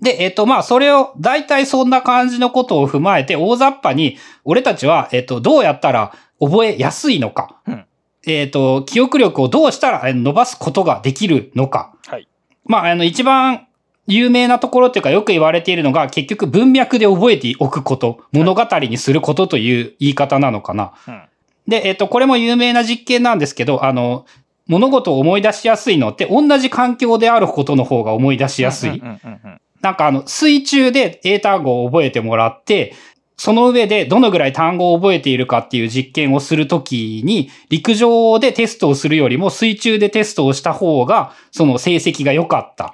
[0.00, 7.56] で、えっと、まあ、それを、大体そんな感じのことを踏まえて、大雑把に、俺たちは、えっと、どうやったら覚えやすいのか。
[7.66, 7.84] うん
[8.26, 11.94] えっと、記憶力をどうしたらえ伸ばすことができるのか。
[12.06, 12.26] はい。
[12.64, 13.66] まあ、あの、一番
[14.06, 20.92] 有名なところっていうかよく言われているのが、結局文脈で覚えておくこと、物語にすることという言い方なのかな。
[21.06, 21.22] うん
[21.66, 24.26] で、えっと、これも有名な実験なんですけど、あの、
[24.66, 28.90] 物事を思い出しやすいのって、同じ環境であることの方が思い出しやすい。
[28.90, 32.94] うんうんうんうんなんかあの、水中で英単語を覚えてもらって、
[33.36, 42.86] その上でどのぐらい単語を覚えているかっていう実験をするときに、陸上でテストをするよりも水中でテストをした方が、その成績が良かった。
[42.86, 42.92] っ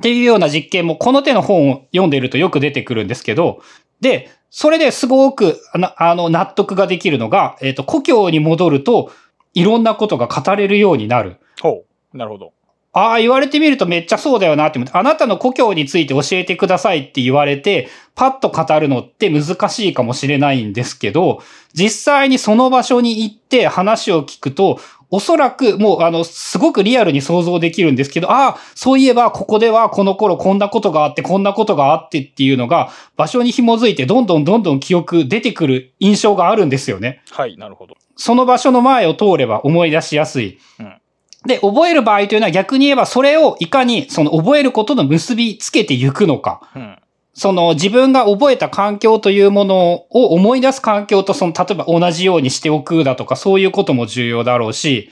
[0.00, 3.60] ていうような実験もこの手の本を読んでるとよく出てくるんですけど、
[4.00, 9.12] で、それですごくあのあの納得ができるのが、えっ、と、故郷に戻ると
[9.52, 11.36] いろんなことが語れるようになる。
[11.60, 11.84] ほ
[12.14, 12.16] う。
[12.16, 12.52] なるほど。
[12.96, 21.42] ああ、言われてみるとめっちゃそうだよなって思って、あなたの故郷について教えてくださいって言われて、パッと語るのって難しいかもしれないんですけど、
[21.74, 24.80] 実際にその場所に行って話を聞くと、
[25.10, 37.20] おそらくもうあの、すごくリアルに想像できるんですけど、ああ、そういえばここではこの頃こんなことがあって、こんなことがあってっていうのが、場所に紐づいてどんどんどんどん記憶出てくる印象があるんですよね。
[37.30, 37.98] はい、なるほど。
[38.16, 40.58] その場所の前を通れば思い出しやすい。
[40.80, 40.94] うん
[41.46, 46.60] で、覚える場合というのは逆に言えばそれをいかにその覚えることの結びつけていくのか。
[46.74, 46.98] うん。
[47.34, 55.10] その自分が覚えた環境というものを思い出す環境とその例えば同じようにしておくだとかそういうことも重要だろうし、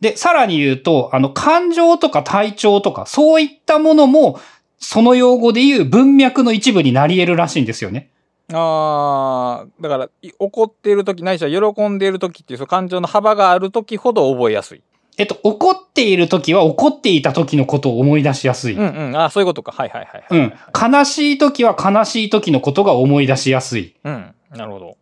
[0.00, 4.40] で、さらに言うと、あの、感情とか体調とか、そういったものも、
[4.78, 8.08] その用語で言う文脈の一部になり得るらしいんですよね。
[8.50, 14.82] ああ、だから、い怒っている時、ないしは喜んでいる時っていう、その感情の幅がある時ほど覚えやすい。
[15.20, 18.74] えっと、怒っている時は怒っていた時のことを思い出しやすい。
[18.74, 19.16] うんうん。
[19.16, 19.70] ああ、そういうことか。
[19.70, 20.50] はいはいはい、はい。
[20.80, 20.98] うん。
[20.98, 23.94] 悲しい時は悲しい時のことが思い出しやすい。
[24.02, 24.34] うん。
[24.56, 24.96] なるほど。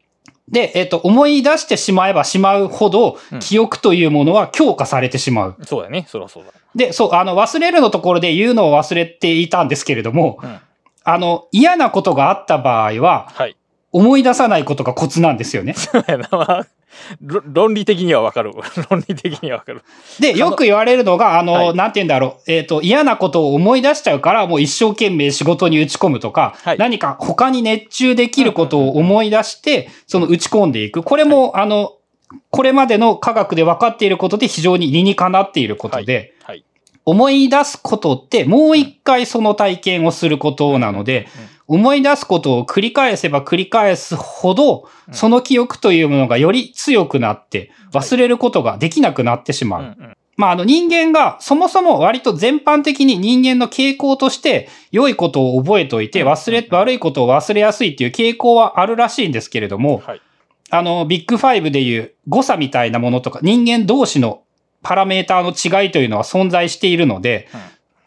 [0.49, 5.57] で、えっと、思い出してしまえばしまうほどうん、記憶というものは強化されてしまう。
[5.63, 6.05] そうだね。
[6.09, 6.51] そりゃそうだ。
[6.75, 10.59] で、そう、あの、忘れるのところで言うのを忘れていたんですけれども、うん。
[11.05, 13.57] あの、嫌なことがあった場合は、はい。
[13.93, 15.75] 思い出さないことがコツなんですよね。
[15.79, 16.67] そうやな。
[17.21, 18.53] 論理的にはわかる。
[18.91, 19.83] 論理的にはわかる。
[20.21, 31.03] で、よく言われるのが、あの、はいなんて言うんだろう、えっ、と、嫌なことを思い出しちゃうから、もう一生懸命仕事に打ち込むとか、はい何か他に熱中できることを思い出して、その打ち込んでいく。
[31.03, 31.95] これも、あの、
[32.51, 36.65] これまでの科学で分かっていることで非常に理にかなっていることで、はい。
[37.11, 41.27] 思い出すことってもう一回その体験をすることなので、
[41.67, 45.15] 思い出すことを繰り返せば繰り返すほど、うん。
[45.15, 49.97] その記憶というものがより強くなって、忘れることができなくなってしまう。
[50.37, 60.21] まあ、あの人間がそもそも割と全般的に人間の傾向として良いことを覚えておいて忘れ、悪いことを忘れやすいっていう傾向はあるらしいんですけれども、はい。
[60.71, 64.43] あの、ビッグファイブでいう誤差みたいなものとか人間同士の
[64.83, 67.61] パラメーターの違いというのは存在しているので、うん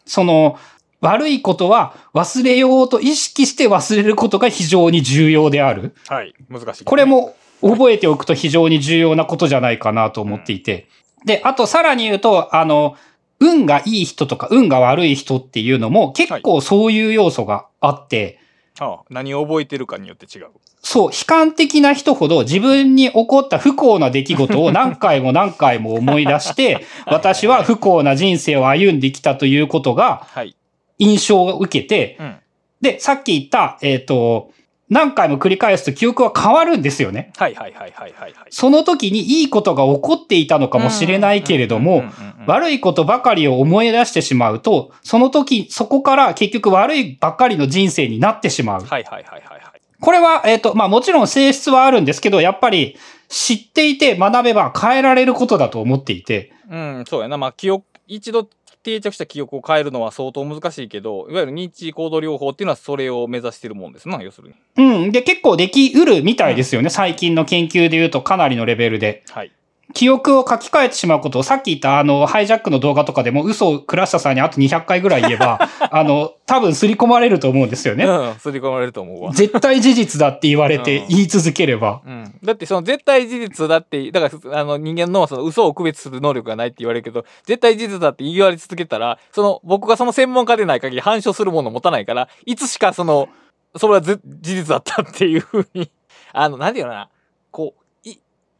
[0.04, 0.58] その
[1.00, 5.94] 悪いことは忘れようと意識して忘れることが非常に重要である。
[6.06, 6.34] はい。
[6.48, 6.84] 難しい。
[6.84, 7.04] これ。
[7.04, 10.88] も覚えておくと非常に重要なことじゃないかなと思っていて。
[11.24, 12.96] で、あとさらに言うと、あの、
[13.40, 18.38] 運がいい人とか運が悪い人っていうのも結構そういう要素があって、
[18.80, 20.48] ああ何を覚えてるかによって違う。
[20.82, 30.56] そう、悲観的な人ほど自分に起こった不幸な出来事を何回も何回も思い出して、 私は不幸な人生を歩んできたということがはい。
[30.98, 32.36] 印象を受けて、うん。
[32.80, 34.52] で、さっき言った、えっ、と、
[34.92, 37.32] 何回も繰り返すと記憶は変わるんですよね。
[37.38, 38.46] はいはいはいはいはいはい。
[38.50, 42.04] その時にいいことが起こっていたのかもしれないけれども、
[42.46, 48.84] 悪いことばかりを思い出してしまうと、その時、そこから結局悪いばっかりの人生になってしまう。
[48.84, 49.62] はいはいはいはいはい。
[49.98, 57.38] これは、えっ、と、まあもちろん性質はあるんですけど、やっぱり知っていて学べば変えられることだと思っていて、うん、そうやな。
[57.38, 58.46] まあ、記憶、一度
[58.82, 64.54] 定着した記憶を変えるのは相当難しいけど、いわゆる認知行動療法っていうのはそれを目指してるもんですな、要するに。
[64.76, 65.12] うん。
[65.12, 66.90] で、結構できうるみたいですよね。
[66.90, 69.22] 最近の研究で言うとかなりのレベルで。
[69.30, 69.52] はい。
[69.94, 75.58] 記憶を書き換えてしまうことを、さっき言ったあの、ハイジャックの動画とかでも嘘を倉下さんにあと200回ぐらい言えば、
[75.90, 78.04] あの、多分刷り込まれると思うんですよね。
[78.04, 79.32] うん、すり込まれると思うわ。
[79.32, 82.00] 絶対事実だって言われてうん言い続ければ。
[82.06, 82.34] うん。
[82.42, 93.28] だってその絶対事実だって、だからあの人間のその嘘を区別する能力がないって言われるけど、絶対事実だって言われ続けたら、その僕がその専門家でない限り反証するものを持たないから、いつしかその、
[93.76, 95.90] それはず事実だったっていうふうに、
[96.32, 97.08] あの、なんていうのかな、
[97.50, 97.81] こう、い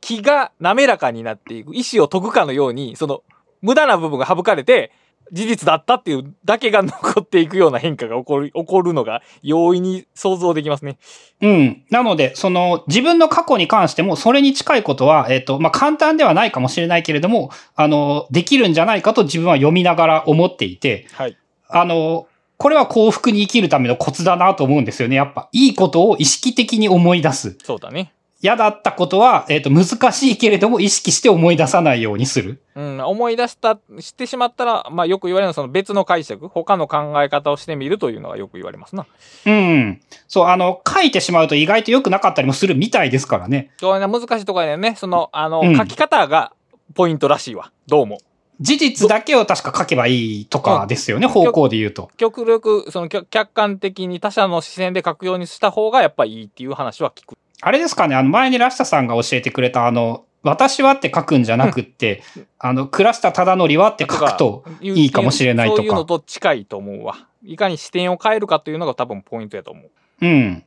[0.03, 3.23] 気が滑らかになっていく、意志を解くかのように、その、
[3.63, 4.93] 無駄な部分が省かれて、
[5.31, 10.99] 事実だったっていうだけが残っていくような変化が起こる、起こるのが容易に想像できますね。
[11.41, 11.85] うん。
[11.89, 21.39] なので、その、自分の過去に関しても、それに近いことは、えっ、と、まあ、簡単ではないかもしれないけれども、あの、できるんじゃないかと自分は読みながら思っていて、はい。
[21.69, 22.27] あの、
[22.59, 25.17] これは幸福に生きるためのコツだなと思うんですよね。
[25.17, 27.57] やっぱ、いいことを意識的に思い出す。
[27.65, 28.13] そうだね。
[28.43, 32.61] 嫌だったことは、えっ、と、難しいけれども、意識して思い出さないようにする。
[32.75, 39.07] うん、思い出した、してしまったら、まあよく言われるのはその別の解釈、他の考え方をしてみるというのがよく言われますな。
[39.47, 40.01] うん。
[40.27, 43.71] そう、あの、書いてしまうと意外と良くなかったりもするみたいですからね。
[43.79, 44.97] そうね、難しいところだよね。
[44.97, 46.53] その、あの、うん書き方が
[46.95, 47.71] ポイントらしいわ。
[47.87, 48.19] どうも。
[48.61, 52.11] 事実だけを確か書けばいいとかですよね、方向で言うと。
[52.17, 57.37] 極力、その客客観的に他者の視線で書くようにした方がやっぱいいっていう話は聞く。
[57.63, 62.25] あれですかね、あの前にラシタさんが教えてくれたあの、私はって書くんじゃなくって、
[62.59, 66.05] あの、倉下忠則はって書くといいかもしれないとそういうのか。
[66.05, 67.29] と近いと思うわ。
[67.45, 69.91] いかに視点を変えるかというのが多分ポイントやと思う。
[70.21, 70.65] うん。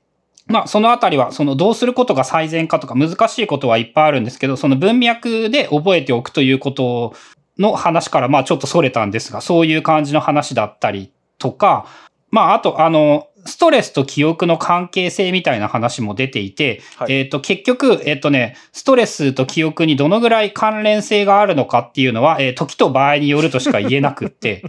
[0.48, 7.14] まあ、そのあたりは、その、どうすることが最善かとか難しいことはいっぱいあるんですけど、その文脈で覚えておくということ
[7.58, 11.88] の話から、まあ、ちょっとそれたんですが、そういう感じの話だったりとか、
[12.32, 24.64] まあ、あと、あの、ストレスと記憶の関係性みたいな話も出ていて、はいえっ、と、結局、えっ、とね、ストレスと記憶にどのぐらい関連性があるのかっていうのは、えー時と場合によるとしか言えなくって、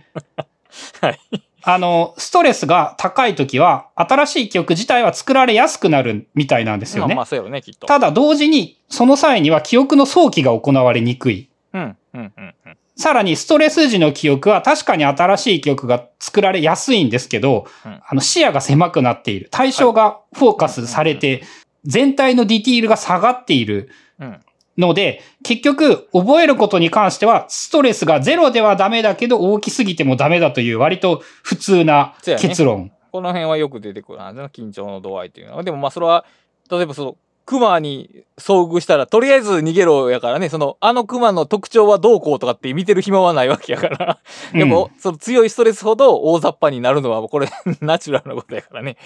[1.01, 1.20] はい。
[1.68, 7.14] あの、ストレスが高い時は、新しい記憶自体は作られやすくなるみたいなんですよね。
[7.14, 7.89] まあまあそうやろね、きっと。
[7.89, 11.49] ただ同時に、その際には記憶の早期が行われにくい。
[11.72, 12.65] うん、うん、うん、うん。
[12.97, 19.49] さらにストレス時の記憶は確かに新しい記憶が作られやすいんですけど、うんあの視野が狭くなっている。
[19.51, 21.42] 対象がフォーカスされて、
[21.84, 24.40] 全体のディティールが下がっているうん。
[24.78, 32.92] ので、結局、覚えることに関しては、ストレスがゼロではダメだけど、大きすぎてもダメだという割と普通な結論。
[33.11, 35.62] この辺はよく出てくるな、緊張の度合いというのは。
[35.62, 36.26] でもまあそれは、
[36.70, 37.16] 例えばその、
[37.47, 44.18] 熊に遭遇したら、とりあえず逃げろやからね、その、あの熊の特徴はどうこうとかって見てる暇はないわけやから。
[44.53, 47.49] でも、その強いストレスほど大雑把になるのは、これ、
[47.80, 48.97] ナチュラルなことやからね。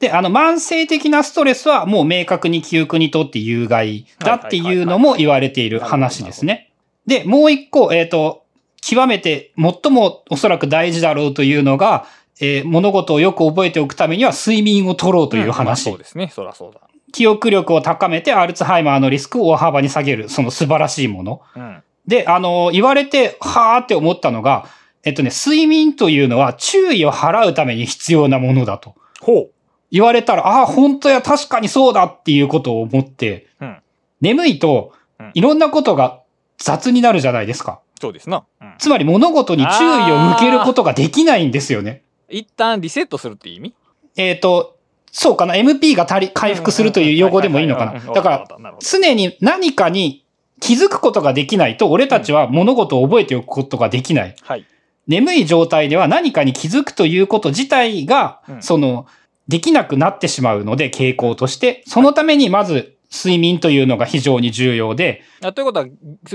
[0.00, 6.72] で、あの、慢性的なストレスはもう明確に記憶にとって有害だっていうのも言われている話ですね。
[7.06, 8.44] で、もう一個、えっ、と、
[8.80, 12.06] 極めて最もおそらく大事だろうというのが、
[12.40, 15.84] えー物事をよく覚えておくためには睡眠を取ろうというまあ話。
[15.84, 16.30] そうですね。
[16.34, 16.80] そらそうだ。
[17.14, 21.42] 記憶力を高めてアルツハイマーのリスクを大幅に下げる、その素晴らしいもの。
[21.54, 21.82] うん。
[22.08, 24.66] で、あの、言われて、はーって思ったのが、
[25.04, 28.96] えっとね、睡眠というのは注意を払うために必要なものだと。
[29.20, 29.50] ほ
[29.92, 33.76] 言われたら、ああ、本当や、確かにそうだっていうことを思って、うん
[34.20, 36.20] 眠いとうん、いろんなことが
[36.58, 37.80] 雑になるじゃないですか。
[37.96, 38.00] う。
[38.00, 38.44] そうですな。
[38.60, 38.74] うん。
[38.78, 42.02] つまり物事に注意を向けることができないんですよね。
[42.28, 43.74] 一旦リセットするって意味？
[44.16, 44.73] えっ、と、
[45.16, 48.00] そうかな、MP が足り、回復するという用語でもいいのかな。
[48.12, 48.48] だから、、
[48.80, 50.24] 常に何かに
[50.60, 54.34] 気づくことができないと、俺たちは物事を覚えておくことができない。
[54.42, 54.66] はい。
[55.06, 59.06] 眠い状態では何かに気づくということ自体が、うんその、
[59.46, 65.86] できなくなってしまうので、傾向として、そのためにまず睡眠というのが非常に重要で、あということは、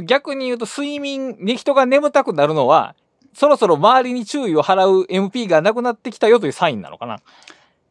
[0.06, 2.96] 逆に言うと、睡眠に人が眠たくなるのは、
[3.34, 7.20] そろそろ周りに注意を払う MP がなくなってきたよというサインなのかな。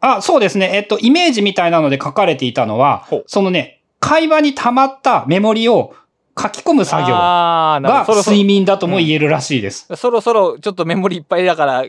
[0.00, 0.70] あ、そうですね。
[0.74, 5.94] えっと、イメージみたいなので書かれていたのはそのね、会話に溜まったメモリを
[6.40, 9.88] 書き込む作業が睡眠だとも言えるらしいです。
[9.96, 11.84] そろそろちょっとメモリいっぱいだから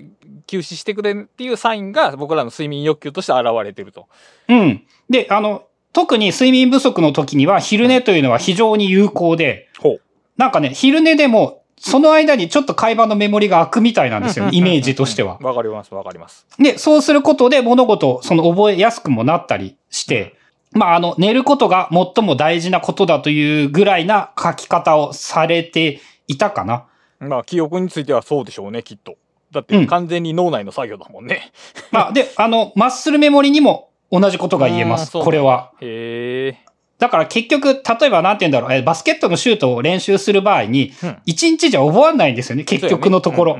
[0.47, 4.07] 休止してくれっていうサインが僕らの睡眠欲求として現れてると。
[4.47, 4.83] うん。
[5.09, 10.01] で、あの、特に睡眠不足の時には昼寝というのは非常に有効で、ほう。
[10.37, 15.37] なんかね、昼寝でも、その間にちょっと会話のメモリが開くみたいなんですよね、イメージとしては。
[15.41, 16.45] わかります、わかります。
[16.59, 20.35] で、そうすることで物事をその覚えやすくもなったりして、
[20.71, 26.85] まあ、あの、寝ることが最も大事なことだというぐらいな書き方をされていたかな。
[27.19, 29.15] まあ、記憶についてはそうでしょうね、きっと。
[29.51, 31.51] だっうんて完全に脳内の作業だもんね。
[31.91, 35.11] まあ、で、あの、マッスルメモリにも同じことが言えます。
[35.11, 35.71] これは。
[35.81, 36.68] へえ。
[36.99, 43.57] だから結局、例えばなんて言うんだろう、えバスケットのシュートを練習する場合に、うん一日じゃ覚わんないんですよね、結局のところ。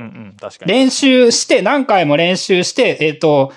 [0.66, 3.52] 練習して、何回も練習して、えっ、と、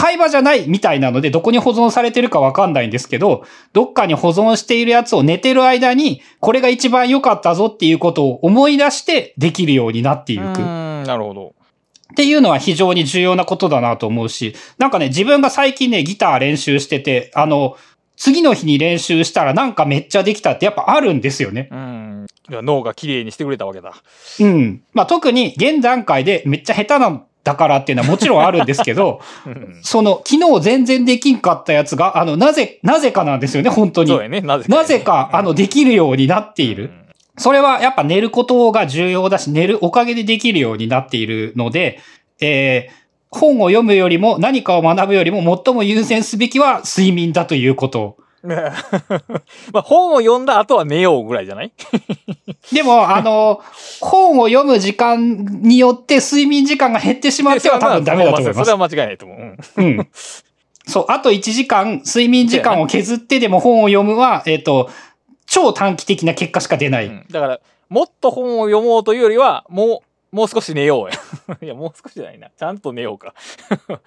[0.00, 10.44] 会話じゃないみたいなので、どこに保存されてるかわかんないんですけど、どっかに保存しているやつを寝てる間に、これが一番良かったぞっていうことを思い出してできるようになっていうく。
[10.44, 11.54] うーん、なるほど。
[12.12, 17.76] っていうのは非常に重要なことだなと思うし、なんかね、自分が最近ね、ギター練習してて、あの、
[18.20, 21.70] 次の日に練習したらなんかめっちゃできたってやっぱあるんですよね。
[21.72, 22.26] うん。
[22.50, 23.94] 脳が綺麗にしてくれたわけだ。
[24.40, 24.82] うん。
[24.92, 34.22] まあ特に現段階でめっちゃ下手なんだからっていうのはもちろんあるんですけど、 うんその、昨日全然できんかったやつが、あの、なぜ、なぜかなんですよね、本当にそう。
[34.22, 34.42] やね。
[34.42, 36.90] なぜかね、なぜか、あの、できるようになっている。
[37.38, 42.00] それはやっぱ寝ることが重要だし、寝るおかげでできるようになっているので、
[42.42, 43.00] えー
[43.30, 48.16] 本を読むよりも何かを学ぶよりも最も優先すべきは睡眠だということ。
[48.42, 48.50] うん。
[48.50, 51.72] まあ、本を読んだ後は寝ようぐらいじゃない？
[52.72, 53.60] でも、あの、
[54.00, 58.72] 本を読む時間によって睡眠時間が減ってしまっては多分ダメだと思いますそれ。
[58.72, 59.38] は間違いないと思う。
[59.38, 60.08] うんうん。
[60.86, 64.88] そう、あと1時間、睡眠時間を削ってでも本を読むは、 えっ、と、
[65.46, 67.06] 超短期的な結果しか出ない。
[67.06, 67.60] うんだから、
[67.90, 71.56] もっと本を読もうというよりは、もう、もう少し寝ようや。
[71.62, 72.48] いや、もう少しじゃないな。
[72.56, 73.34] ちゃんと寝ようか。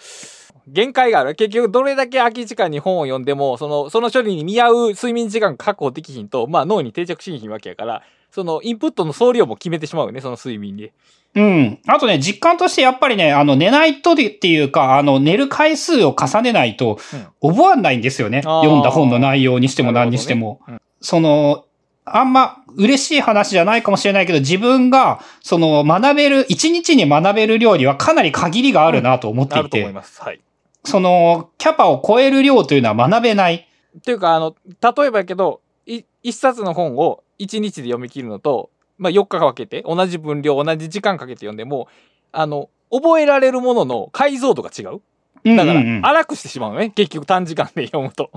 [0.68, 1.36] 限界がある。
[1.36, 10.94] 結局、どれだけ空き時間に本を読んでも、その、その処理に見合う睡眠時間確保できひんと、まあ脳に定着しひんわけやから、その、インプットの総量も決めてしまうよね、その睡眠で。
[11.36, 11.80] うん。
[11.88, 16.98] あとね、実感としてやっぱりね、あの、寝ないとでっていうか、あの、寝る回数を重ねないと、
[17.42, 18.42] 覚わんないんですよね。
[18.46, 20.62] あー読んだ本の内容にしても何にしても。
[20.68, 21.66] なるその、
[22.06, 30.22] あんま嬉しい話じゃないかもしれないけど、自分が、その、学べる、一日に学べる量にはかなり限りがあるなと思っていてあると思い、ます。
[30.22, 30.41] はい。
[30.84, 33.68] その、キャパを超える量というのは学べない。
[33.97, 41.88] っていうか、あの、例えばやけど、い一冊の本を一日で読み切るのと、まあ、4日かけて、同じ分量、同じ時間かけて読んでも、
[42.32, 45.01] あの、覚えられるものの解像度が違う。
[45.45, 46.89] だから、うんうんうん荒くしてしまうのね。
[46.89, 48.30] 結局短時間で読むと。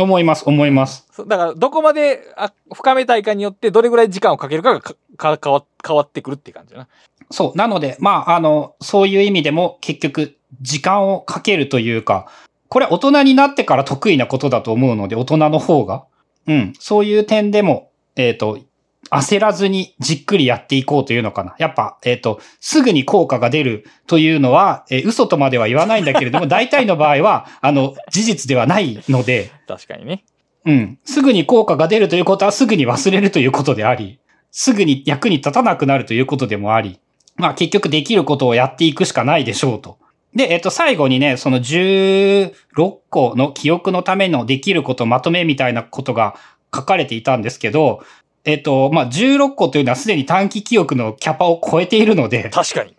[0.00, 1.06] 思います、思います。
[1.26, 6.88] だから、どこまであ深めたいかによって、どれぐらい時間をかけるかがかか変わ変わってくるって感じだな。
[7.30, 7.58] そう。
[7.58, 12.26] なので、まあ、あの、そういう意味でも結局、時間をかけるというか、
[12.68, 16.04] これ大人になってから得意なことだと思うので、大人の方が。
[16.46, 16.72] うん。
[16.78, 18.58] そういう点でも、えっ、と、
[19.10, 21.54] 焦らずにじっくりやっていこうというのかな。
[21.58, 30.24] やっぱ、えっ、と、すぐに効果が出るというのは、えー嘘とまでは言わないんだけれども、 大体の場合は、あの、事実ではないので、確かにね。
[30.64, 30.98] うん。
[31.04, 34.20] すぐに効果が出るということはすぐに忘れるということであり、
[34.52, 37.00] すぐに役に立たなくなるということでもあり、
[37.36, 39.98] まあ結局できることをやっていくしかないでしょうと。
[40.34, 42.52] で、えっと、最後にね、その16
[43.10, 46.36] 個の記憶のためのできることまとめみたいなことが
[46.74, 48.02] 書かれていたんですけど、
[48.44, 52.96] えっと、まあ16個というのはすでに短期記憶のキャパを超えているので、確かに。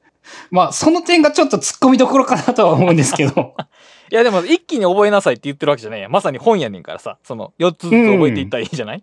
[0.50, 3.54] まあその点がちょっと突っ込みどころかなとは思うんですけど、
[4.10, 6.12] いやでも一気に覚えなさいって言ってるわけじゃないやん。
[6.12, 9.02] まさに本やねんからさ、その4つずつ覚えていったらいいじゃない、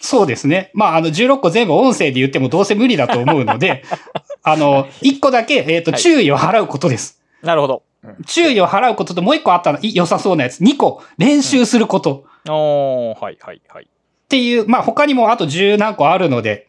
[0.00, 0.70] そうですね。
[0.74, 3.84] まあ、あの、16個全部音声で言ってもどうせ無理だと思うので、
[4.42, 7.22] あの、1個だけ、えっ、と、はい注意を払うことです。
[7.42, 7.82] なるほど。
[8.04, 10.60] うん注意を払うことともう1個あったの、い良さそうなやつ。
[10.60, 12.24] 2個、練習すること。
[12.48, 13.86] おー、はいはいはい。
[14.32, 16.66] っていう、まあ、他にもあと10何個あるので、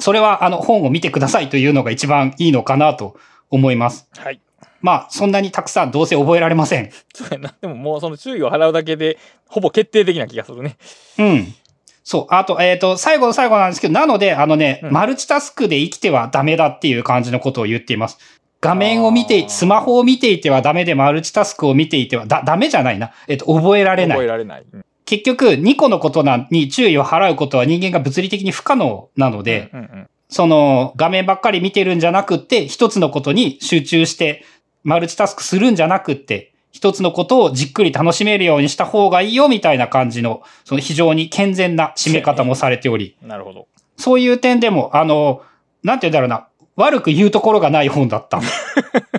[0.00, 3.16] それは、あの、本を見てくださいというのが一番いいのかなと
[3.50, 4.08] 思います。
[4.16, 4.40] はい。
[4.80, 6.90] まあ、そんなにたくさんどうせ覚えられません。
[7.14, 7.54] そうやな。
[7.60, 10.76] でももうその注意を払うだけで、ほぼ決定的な気がするね。
[11.20, 11.54] うん。
[12.02, 12.34] そう。
[12.34, 18.18] あと、えっ、と、最後の最後なんですけど、なので、あのね、うんマルチタスクで生きてはダメだっていう感じのことを言っています。
[18.60, 23.12] 画面を見てスマホを見ていてはダメで、マルチタスクを見ていては、だ、ダメじゃないな。
[23.28, 24.18] えっ、と、覚えられない。
[24.18, 24.64] 覚えられない。
[24.72, 34.44] うん結局、2個のことなに注意を払うことは人間が物理的に不可能なので、うんうんその、画面ばっかり見てるんじゃなくって、一つのことに集中して、
[34.84, 43.68] マルチタスクするんじゃなくって、一つのことをじっくり楽しめるようにした方がいいよ、みたいな感じの、その非常に健全な締め方もされており、うんなるほど。
[43.96, 45.40] そういう点でも、あの、
[45.82, 48.42] なんて言うんだろうな、悪く言うところがない本だった。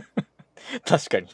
[0.86, 1.28] 確かに。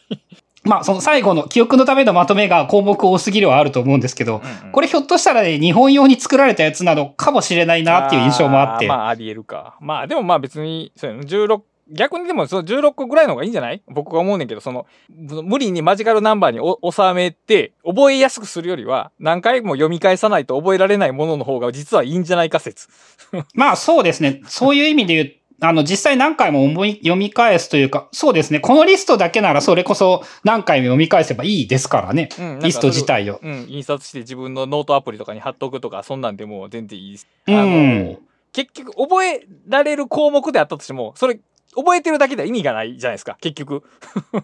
[0.66, 4.42] まあ、その最後の記憶のためのまとめが項目多すぎるはあると思うんですけど、
[4.72, 8.88] これれひょっとしたらね、日本用に作られたやつなのかもしれないなっていう印象もあって。
[8.88, 9.78] まあ、あり得るか。
[9.80, 11.62] まあ、でもまあ別に、そうやな、16、
[11.92, 13.82] 逆にでもその16個ぐらいの方がいいんじゃない？
[13.88, 22.88] 僕が思うねんけど、その、無理にマジカルナンバーにお収めて、覚えやすくするよりは、何回も読み返さないと覚えられないものの方が実はいいんじゃないか説。
[23.54, 24.42] まあそうですね。
[24.48, 25.32] そういう意味で言う、
[25.62, 28.60] あの、実際何回も思い読み返すというか、そうですね。
[28.60, 32.30] このリストだけならそれこそ何回も読み返せばいいですからね。
[32.38, 33.40] うんリスト自体を。
[33.42, 37.28] うん、印刷して自分のノートアプリとかに貼っとくとか、そんなんでもう全然いいです。
[37.48, 38.20] うんあの、
[38.52, 41.40] 結局、覚えられる項目であったとしても、それ、
[41.76, 43.84] 覚えてるだけでは意味がないじゃないですか、結局。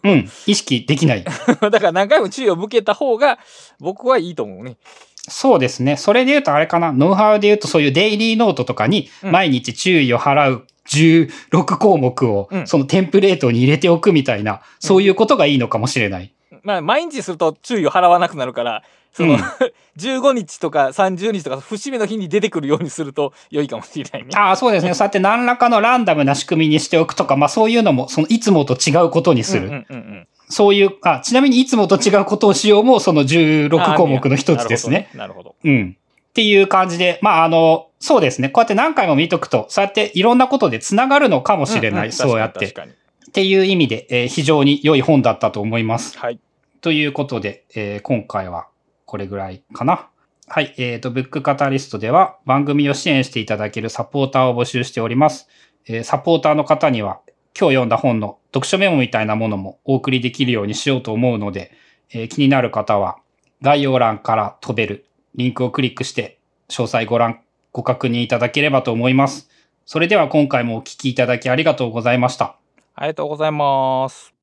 [0.03, 0.29] うん。
[0.45, 1.23] 意識できない。
[1.23, 3.39] だから何回も注意を向けた方が、
[3.79, 4.77] 僕はいいと思うね。
[5.29, 5.97] そうですね。
[5.97, 6.91] それで言うとあれかな。
[6.91, 16.33] ノウハウで言うとそういうデイリーノートとかにうん毎日注意を払う16項目をうんそのテンプレートに入れておくみたいな、そういうことがいいのかもしれない。
[16.63, 19.39] まあ、毎日すると注意を払わなくなるから、その、うん
[19.97, 24.29] 15日とか30日とか節目の日に出てくるようにすると 良いかもしれないね。
[24.35, 24.93] ああ、そうですね。
[24.93, 29.67] そうやって何らかのランダムな仕組みにしておくとか、まあそういうのも、そのいつもと違うことにする。
[29.67, 35.09] うんうんうんうんそういう、あ、ちなみにいつもと違うことをしようも、その16項目の一つですね。
[35.15, 35.55] なるほど。
[35.63, 35.95] うん。
[36.29, 38.49] っていう感じで、まああの、そうですね。
[38.49, 41.99] こうやって何回も見とくと、そうやっていろんなことで繋がるのかもしれない。
[41.99, 42.65] うんうんそうやって。
[42.65, 46.13] っていう意味で、えー非常に良い本だったと思います。
[46.13, 46.39] 確かに
[46.81, 48.67] ということで、えー今回は
[49.05, 50.07] これぐらいかな。
[50.47, 50.73] はい。
[50.77, 55.47] えっ、と、ブックカタリストでは番組を支援していただけるサポーターを募集しております。
[55.85, 57.19] えーサポーターの方には
[57.57, 61.71] 今日読んだ本の読書メモみたいなものもお送りできるようにしようと思うので、
[62.11, 63.17] えー気になる方は
[63.61, 67.41] 概要欄から飛べるリンクをクリックして詳細ご覧、
[67.71, 69.49] ご確認いただければと思います。
[69.85, 72.55] それでは今回もお聞きいただきありがとうございました。
[72.95, 74.40] ありがとうございます。